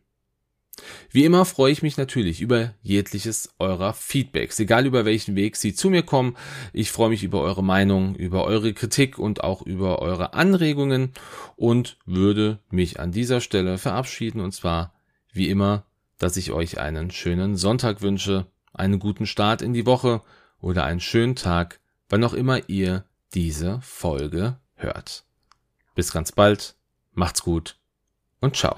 Wie 1.11 1.25
immer 1.25 1.45
freue 1.45 1.73
ich 1.73 1.83
mich 1.83 1.97
natürlich 1.97 2.40
über 2.40 2.75
jegliches 2.83 3.55
eurer 3.59 3.95
Feedbacks, 3.95 4.59
egal 4.59 4.87
über 4.87 5.05
welchen 5.05 5.37
Weg 5.37 5.57
sie 5.57 5.75
zu 5.75 5.90
mir 5.90 6.03
kommen. 6.03 6.37
Ich 6.73 6.90
freue 6.90 7.11
mich 7.11 7.23
über 7.23 7.40
eure 7.40 7.64
Meinung, 7.64 8.14
über 8.14 8.45
eure 8.45 8.73
Kritik 8.73 9.18
und 9.18 9.45
auch 9.45 9.62
über 9.62 10.01
eure 10.01 10.35
Anregungen 10.35 11.12
und 11.57 11.97
würde 12.07 12.59
mich 12.71 13.01
an 13.01 13.12
dieser 13.12 13.40
Stelle 13.40 13.79
verabschieden 13.79 14.40
und 14.40 14.53
zwar 14.53 14.92
wie 15.33 15.49
immer, 15.49 15.85
dass 16.18 16.37
ich 16.37 16.53
euch 16.53 16.79
einen 16.79 17.11
schönen 17.11 17.57
Sonntag 17.57 18.03
wünsche, 18.03 18.47
einen 18.73 18.99
guten 18.99 19.27
Start 19.27 19.62
in 19.62 19.73
die 19.73 19.87
Woche 19.87 20.23
oder 20.61 20.85
einen 20.85 21.01
schönen 21.01 21.37
Tag, 21.37 21.81
wann 22.09 22.25
auch 22.25 22.35
immer 22.35 22.68
ihr 22.68 23.05
diese 23.35 23.81
Folge 23.83 24.59
hört. 24.75 25.25
Bis 25.95 26.12
ganz 26.12 26.33
bald, 26.33 26.77
macht's 27.12 27.42
gut 27.42 27.77
und 28.40 28.57
ciao. 28.57 28.77